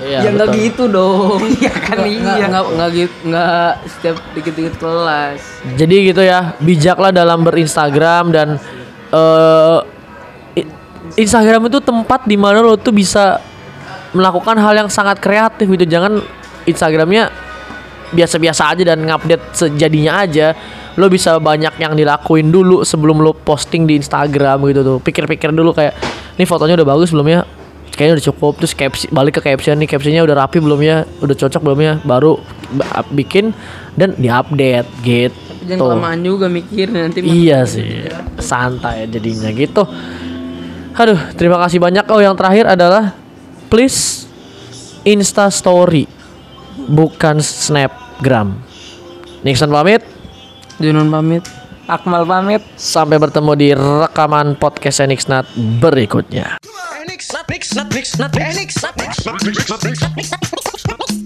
[0.00, 2.18] iya ya nggak gitu dong Iya kan, Nggak- iya.
[2.18, 5.40] nggak nggak nggak gitu nggak setiap dikit-dikit kelas
[5.74, 8.48] Jadi gitu ya, bijaklah dalam berinstagram dan
[9.08, 9.78] eh
[10.56, 10.70] i-
[11.16, 13.38] Instagram itu tempat di mana lo tuh bisa
[14.10, 15.86] melakukan hal yang sangat kreatif gitu.
[15.86, 16.18] Jangan
[16.64, 17.30] Instagramnya
[18.12, 20.54] biasa-biasa aja dan ngupdate sejadinya aja.
[20.94, 24.96] Lo bisa banyak yang dilakuin dulu sebelum lo posting di Instagram gitu tuh.
[25.00, 25.96] Pikir-pikir dulu kayak,
[26.36, 27.40] ini fotonya udah bagus belum ya?
[27.92, 31.36] Kayaknya udah cukup terus caption balik ke caption nih captionnya udah rapi belum ya udah
[31.36, 32.40] cocok belum ya baru
[32.72, 33.52] ba- bikin
[34.00, 35.36] dan diupdate gitu
[35.68, 38.08] jangan kelamaan juga mikir nanti Iya sih,
[38.40, 39.84] santai jadinya gitu.
[40.92, 42.08] Aduh, terima kasih banyak.
[42.08, 43.12] Oh, yang terakhir adalah
[43.68, 44.24] please
[45.04, 46.08] Insta Story,
[46.88, 47.44] bukan
[48.22, 48.54] Snapgram.
[49.42, 50.06] Nixon pamit.
[50.78, 51.42] Junun pamit
[51.90, 52.62] Akmal pamit.
[52.78, 55.50] Sampai bertemu di rekaman podcast Nixnat
[55.82, 56.62] berikutnya.
[57.02, 58.70] Nix, nut, nix, nut, nix, nut, nix,
[59.66, 61.21] nut,